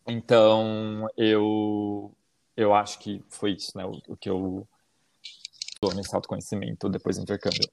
[0.06, 2.12] Então, eu,
[2.56, 3.84] eu acho que foi isso, né?
[3.84, 4.66] O, o que eu
[5.80, 7.68] dou nesse autoconhecimento depois do intercâmbio.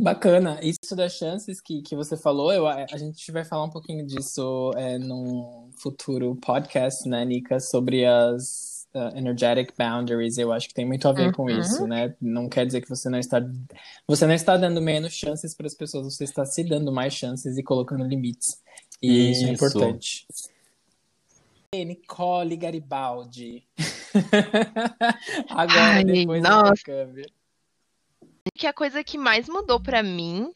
[0.00, 0.58] Bacana.
[0.62, 4.72] Isso das chances que, que você falou, eu, a gente vai falar um pouquinho disso
[4.74, 10.38] é, num futuro podcast, né, Nika, sobre as uh, energetic boundaries.
[10.38, 11.32] Eu acho que tem muito a ver uhum.
[11.32, 12.14] com isso, né?
[12.18, 13.42] Não quer dizer que você não está
[14.06, 17.58] você não está dando menos chances para as pessoas, você está se dando mais chances
[17.58, 18.58] e colocando limites.
[19.02, 20.26] E isso, isso é importante.
[21.74, 23.64] Nicole Garibaldi.
[25.50, 26.62] Agora, Ai, depois nossa.
[26.62, 27.39] do intercâmbio
[28.54, 30.50] que a coisa que mais mudou para mim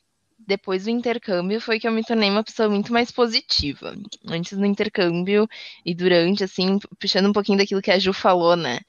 [0.47, 3.95] depois do intercâmbio foi que eu me tornei uma pessoa muito mais positiva.
[4.27, 5.49] Antes do intercâmbio
[5.85, 8.81] e durante, assim, puxando um pouquinho daquilo que a Ju falou, né?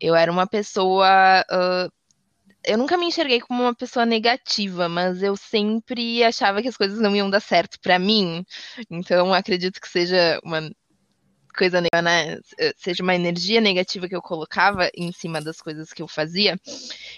[0.00, 1.44] Eu era uma pessoa.
[1.50, 1.92] Uh,
[2.64, 7.00] eu nunca me enxerguei como uma pessoa negativa, mas eu sempre achava que as coisas
[7.00, 8.44] não iam dar certo para mim.
[8.90, 10.70] Então, acredito que seja uma
[11.50, 12.38] coisa né,
[12.76, 16.58] seja uma energia negativa que eu colocava em cima das coisas que eu fazia.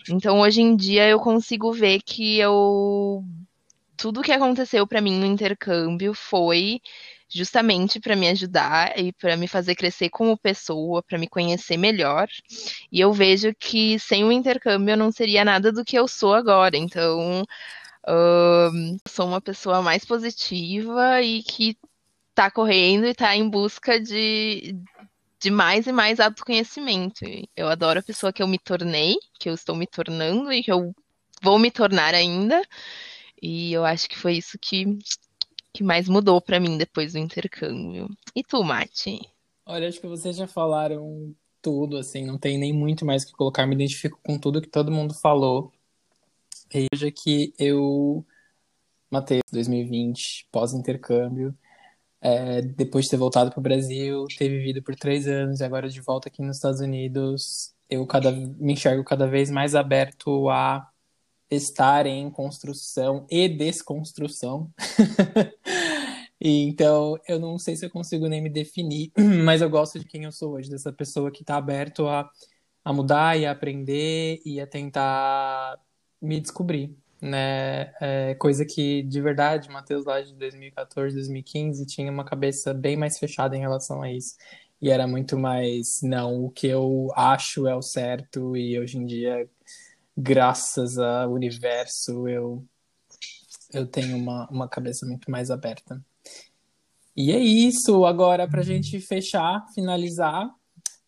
[0.08, 3.24] Então hoje em dia eu consigo ver que eu
[3.96, 6.80] tudo que aconteceu para mim no intercâmbio foi
[7.28, 12.28] justamente para me ajudar e para me fazer crescer como pessoa, para me conhecer melhor.
[12.90, 16.34] E eu vejo que sem o intercâmbio eu não seria nada do que eu sou
[16.34, 16.76] agora.
[16.76, 17.42] Então,
[18.06, 21.76] uh, sou uma pessoa mais positiva e que
[22.34, 24.76] tá correndo e tá em busca de,
[25.40, 27.24] de mais e mais autoconhecimento.
[27.56, 30.72] Eu adoro a pessoa que eu me tornei, que eu estou me tornando e que
[30.72, 30.94] eu
[31.42, 32.62] vou me tornar ainda.
[33.40, 34.98] E eu acho que foi isso que,
[35.72, 38.08] que mais mudou para mim depois do intercâmbio.
[38.34, 39.20] E tu, Mati?
[39.66, 43.66] Olha, acho que vocês já falaram tudo, assim, não tem nem muito mais que colocar.
[43.66, 45.72] Me identifico com tudo que todo mundo falou.
[46.72, 48.24] Veja que eu
[49.10, 51.54] matei 2020, pós-intercâmbio,
[52.22, 55.88] é, depois de ter voltado para o Brasil, ter vivido por três anos e agora
[55.88, 60.88] de volta aqui nos Estados Unidos, eu cada, me enxergo cada vez mais aberto a
[61.50, 64.72] estar em construção e desconstrução.
[66.40, 69.10] então, eu não sei se eu consigo nem me definir,
[69.44, 72.30] mas eu gosto de quem eu sou hoje, dessa pessoa que está aberto a,
[72.84, 75.76] a mudar e a aprender e a tentar
[76.20, 77.94] me descobrir né?
[78.00, 83.18] É coisa que, de verdade, Matheus lá de 2014, 2015 tinha uma cabeça bem mais
[83.18, 84.34] fechada em relação a isso.
[84.80, 89.06] E era muito mais, não, o que eu acho é o certo, e hoje em
[89.06, 89.48] dia,
[90.16, 92.64] graças ao universo, eu,
[93.72, 96.04] eu tenho uma, uma cabeça muito mais aberta.
[97.16, 98.04] E é isso.
[98.04, 100.50] Agora, para a gente fechar, finalizar,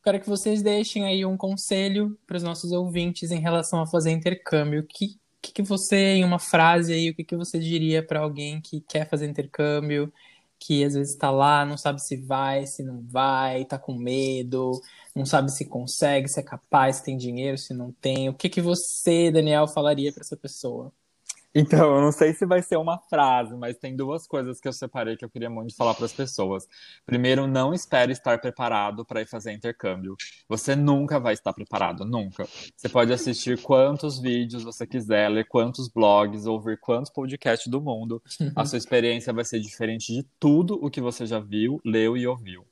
[0.04, 4.12] quero que vocês deixem aí um conselho para os nossos ouvintes em relação a fazer
[4.12, 4.86] intercâmbio.
[4.86, 8.60] Que que, que você, em uma frase aí, o que, que você diria para alguém
[8.60, 10.12] que quer fazer intercâmbio,
[10.58, 14.80] que às vezes está lá, não sabe se vai, se não vai, tá com medo,
[15.14, 18.28] não sabe se consegue, se é capaz, se tem dinheiro, se não tem.
[18.28, 20.92] O que que você, Daniel, falaria para essa pessoa?
[21.56, 24.72] Então, eu não sei se vai ser uma frase, mas tem duas coisas que eu
[24.72, 26.66] separei que eu queria muito falar para as pessoas.
[27.06, 30.16] Primeiro, não espere estar preparado para ir fazer intercâmbio.
[30.48, 32.44] Você nunca vai estar preparado, nunca.
[32.76, 38.20] Você pode assistir quantos vídeos você quiser, ler quantos blogs, ouvir quantos podcasts do mundo.
[38.56, 42.26] A sua experiência vai ser diferente de tudo o que você já viu, leu e
[42.26, 42.66] ouviu.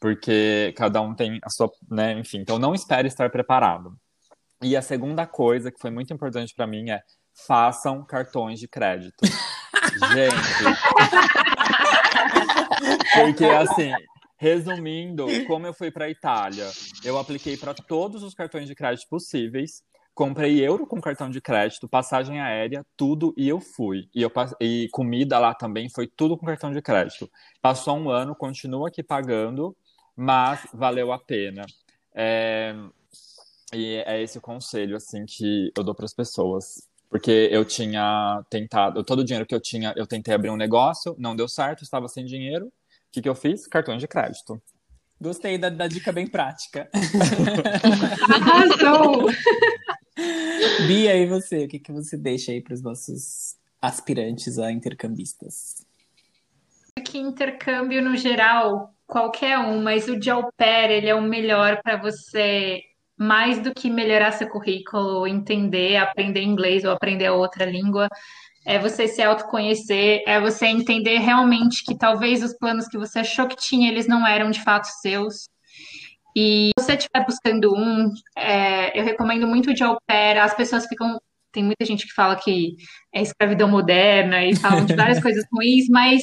[0.00, 2.38] Porque cada um tem a sua, né, enfim.
[2.38, 3.94] Então, não espere estar preparado.
[4.62, 7.02] E a segunda coisa que foi muito importante para mim é
[7.34, 9.24] façam cartões de crédito.
[10.12, 10.64] Gente.
[13.14, 13.92] Porque assim,
[14.36, 16.68] resumindo, como eu fui para Itália,
[17.04, 19.82] eu apliquei para todos os cartões de crédito possíveis.
[20.14, 24.10] Comprei euro com cartão de crédito, passagem aérea, tudo e eu fui.
[24.14, 24.30] E, eu,
[24.60, 27.30] e comida lá também foi tudo com cartão de crédito.
[27.62, 29.74] Passou um ano, continuo aqui pagando,
[30.14, 31.64] mas valeu a pena.
[32.14, 32.74] É,
[33.72, 36.86] e é esse o conselho assim que eu dou para as pessoas.
[37.12, 41.14] Porque eu tinha tentado, todo o dinheiro que eu tinha, eu tentei abrir um negócio,
[41.18, 42.68] não deu certo, estava sem dinheiro.
[42.68, 42.72] O
[43.12, 43.66] que, que eu fiz?
[43.66, 44.58] Cartões de crédito.
[45.20, 46.88] Gostei da, da dica bem prática.
[48.34, 49.26] Arrasou!
[50.88, 51.66] Bia, e você?
[51.66, 55.84] O que, que você deixa aí para os nossos aspirantes a intercambistas?
[57.04, 61.82] Que intercâmbio no geral, qualquer um, mas o de au pair, ele é o melhor
[61.82, 62.82] para você
[63.22, 68.08] mais do que melhorar seu currículo, entender, aprender inglês ou aprender outra língua,
[68.66, 73.46] é você se autoconhecer, é você entender realmente que talvez os planos que você achou
[73.46, 75.48] que tinha, eles não eram de fato seus.
[76.36, 80.38] E se você estiver buscando um, é, eu recomendo muito o de au pair.
[80.38, 81.20] As pessoas ficam
[81.52, 82.74] tem muita gente que fala que
[83.14, 86.22] é escravidão moderna e falam de várias coisas ruins, mas,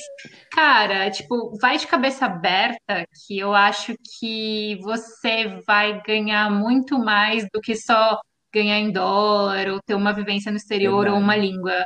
[0.52, 7.46] cara, tipo, vai de cabeça aberta que eu acho que você vai ganhar muito mais
[7.54, 8.20] do que só
[8.54, 11.16] ganhar em dólar ou ter uma vivência no exterior Verdade.
[11.16, 11.86] ou uma língua.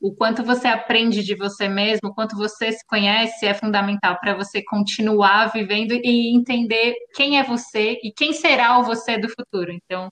[0.00, 4.34] O quanto você aprende de você mesmo, o quanto você se conhece é fundamental para
[4.34, 9.72] você continuar vivendo e entender quem é você e quem será o você do futuro.
[9.72, 10.10] Então,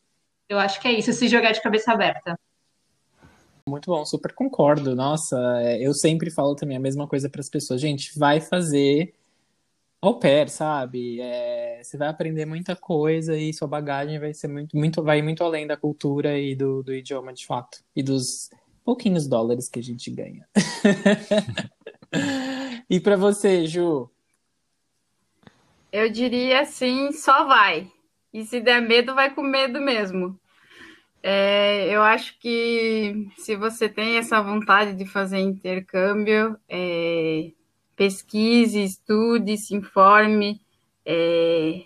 [0.49, 2.39] eu acho que é isso, se jogar de cabeça aberta.
[3.69, 4.95] Muito bom, super concordo.
[4.95, 7.81] Nossa, é, eu sempre falo também a mesma coisa para as pessoas.
[7.81, 9.15] Gente, vai fazer
[10.01, 11.21] au pair, sabe?
[11.21, 15.45] É, você vai aprender muita coisa e sua bagagem vai ser muito, muito, vai muito
[15.45, 17.79] além da cultura e do, do idioma de fato.
[17.95, 18.51] E dos
[18.85, 20.47] pouquinhos dólares que a gente ganha.
[22.91, 24.11] e para você, Ju?
[25.93, 27.89] Eu diria assim, só vai.
[28.33, 30.37] E se der medo, vai com medo mesmo.
[31.23, 37.53] É, eu acho que se você tem essa vontade de fazer intercâmbio, é,
[37.95, 40.61] pesquise, estude, se informe,
[41.07, 41.85] é,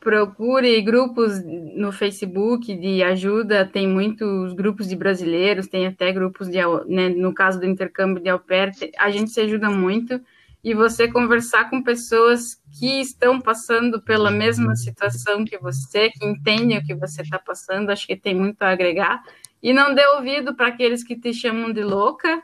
[0.00, 6.58] procure grupos no Facebook de ajuda, tem muitos grupos de brasileiros, tem até grupos de,
[6.86, 8.42] né, no caso do intercâmbio de au
[8.98, 10.20] a gente se ajuda muito
[10.64, 16.78] e você conversar com pessoas que estão passando pela mesma situação que você, que entendem
[16.78, 19.22] o que você está passando, acho que tem muito a agregar.
[19.62, 22.42] E não dê ouvido para aqueles que te chamam de louca.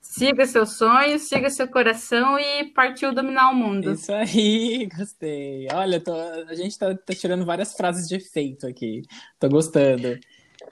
[0.00, 3.92] Siga seus sonhos, siga seu coração e partiu dominar o mundo.
[3.92, 5.68] Isso aí, gostei.
[5.72, 9.02] Olha, tô, a gente está tá tirando várias frases de efeito aqui.
[9.38, 10.18] Tô gostando.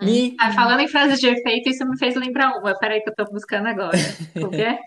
[0.01, 0.35] Me...
[0.41, 2.77] Ah, falando em frases de efeito, isso me fez lembrar uma.
[2.77, 3.97] Peraí que eu tô buscando agora.
[4.43, 4.79] O quê?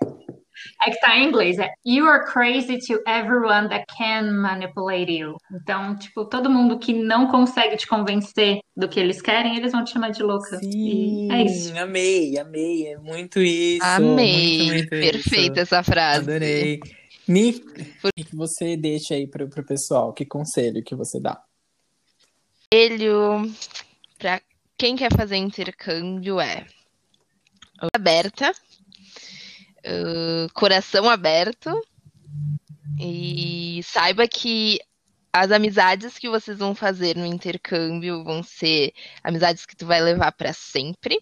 [0.85, 5.37] É que tá em inglês, é You are crazy to everyone that can manipulate you.
[5.51, 9.83] Então, tipo, todo mundo que não consegue te convencer do que eles querem, eles vão
[9.83, 10.57] te chamar de louca.
[10.59, 11.77] Sim, e é isso.
[11.77, 12.87] Amei, amei.
[12.87, 13.83] É muito isso.
[13.83, 14.57] Amei.
[14.57, 15.75] Muito, muito Perfeita isso.
[15.75, 16.29] essa frase.
[16.29, 16.79] Adorei.
[17.27, 17.61] Nick,
[18.03, 20.13] o que você deixa aí pro, pro pessoal?
[20.13, 21.41] Que conselho que você dá?
[22.71, 23.51] Conselho
[24.17, 24.41] para
[24.77, 26.65] quem quer fazer intercâmbio é
[27.93, 28.51] aberta
[30.53, 31.69] coração aberto
[32.99, 34.79] e saiba que
[35.31, 40.31] as amizades que vocês vão fazer no intercâmbio vão ser amizades que tu vai levar
[40.31, 41.19] para sempre.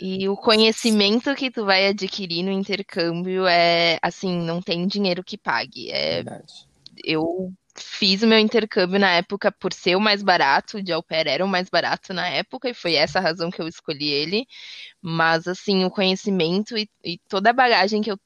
[0.00, 5.36] E o conhecimento que tu vai adquirir no intercâmbio é assim, não tem dinheiro que
[5.36, 5.90] pague.
[5.90, 6.68] É, Verdade.
[7.04, 11.26] eu fiz o meu intercâmbio na época por ser o mais barato, de au pair
[11.26, 14.46] era o mais barato na época, e foi essa a razão que eu escolhi ele.
[15.00, 18.18] Mas, assim, o conhecimento e, e toda a bagagem que eu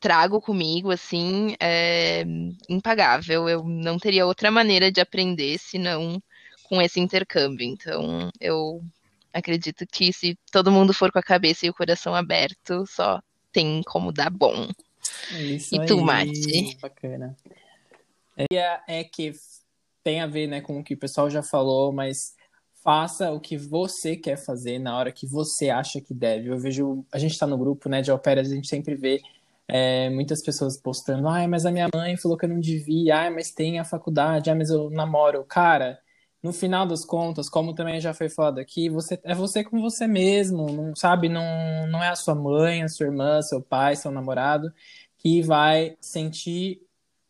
[0.00, 2.24] trago comigo, assim, é
[2.68, 3.48] impagável.
[3.48, 6.22] Eu não teria outra maneira de aprender senão
[6.64, 7.66] com esse intercâmbio.
[7.66, 8.82] Então, eu
[9.32, 13.20] acredito que se todo mundo for com a cabeça e o coração aberto, só
[13.52, 14.68] tem como dar bom.
[15.32, 16.76] É isso e aí, tu, Mati?
[16.82, 17.36] Bacana.
[18.36, 19.32] É, é que
[20.02, 22.34] tem a ver né, com o que o pessoal já falou, mas
[22.82, 26.50] faça o que você quer fazer na hora que você acha que deve.
[26.50, 29.22] Eu vejo, a gente está no grupo né, de Alperas, a gente sempre vê
[29.66, 33.30] é, muitas pessoas postando, ai, mas a minha mãe falou que eu não devia, ai,
[33.30, 35.42] mas tem a faculdade, ai, mas eu namoro.
[35.44, 35.98] Cara,
[36.42, 40.06] no final das contas, como também já foi falado aqui, você é você com você
[40.06, 41.42] mesmo, não sabe, não,
[41.88, 44.70] não é a sua mãe, a sua irmã, seu pai, seu namorado
[45.16, 46.83] que vai sentir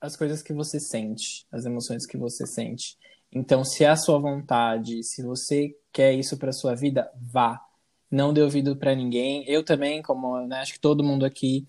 [0.05, 2.97] as coisas que você sente, as emoções que você sente.
[3.33, 7.61] Então, se é a sua vontade, se você quer isso para sua vida, vá.
[8.11, 9.45] Não dê ouvido para ninguém.
[9.49, 11.67] Eu também, como né, acho que todo mundo aqui,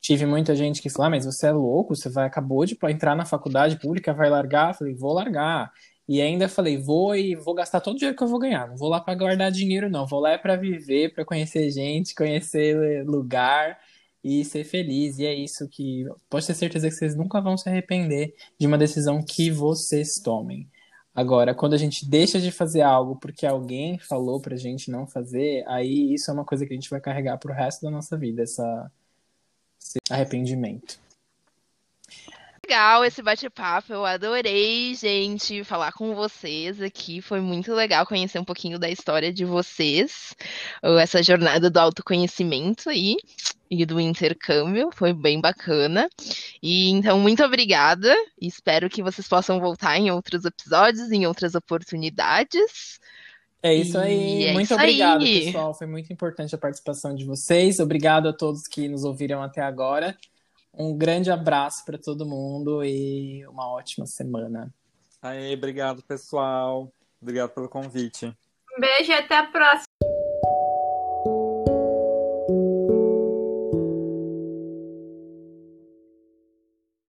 [0.00, 3.14] tive muita gente que falou: ah, mas você é louco, você vai acabou de entrar
[3.16, 4.74] na faculdade pública, vai largar?
[4.74, 5.72] Falei: vou largar.
[6.08, 8.68] E ainda falei: vou e vou gastar todo o dinheiro que eu vou ganhar.
[8.68, 10.06] Não vou lá para guardar dinheiro, não.
[10.06, 13.78] Vou lá é para viver, para conhecer gente, conhecer lugar
[14.26, 15.18] e ser feliz.
[15.18, 18.76] E é isso que pode ter certeza que vocês nunca vão se arrepender de uma
[18.76, 20.68] decisão que vocês tomem.
[21.14, 25.64] Agora, quando a gente deixa de fazer algo porque alguém falou pra gente não fazer,
[25.66, 28.42] aí isso é uma coisa que a gente vai carregar pro resto da nossa vida,
[28.42, 28.90] essa,
[29.80, 30.98] esse arrependimento.
[32.68, 37.22] Legal esse bate-papo, eu adorei, gente, falar com vocês aqui.
[37.22, 40.34] Foi muito legal conhecer um pouquinho da história de vocês,
[40.82, 43.16] essa jornada do autoconhecimento aí
[43.70, 46.08] e do intercâmbio, foi bem bacana.
[46.62, 48.14] E então, muito obrigada.
[48.40, 53.00] Espero que vocês possam voltar em outros episódios, em outras oportunidades.
[53.62, 54.44] É isso aí.
[54.44, 55.46] É muito isso obrigado, aí.
[55.46, 55.74] pessoal.
[55.74, 57.80] Foi muito importante a participação de vocês.
[57.80, 60.16] Obrigado a todos que nos ouviram até agora.
[60.72, 64.72] Um grande abraço para todo mundo e uma ótima semana.
[65.22, 66.92] Aí, obrigado, pessoal.
[67.20, 68.26] Obrigado pelo convite.
[68.76, 70.05] Um beijo e até a próxima.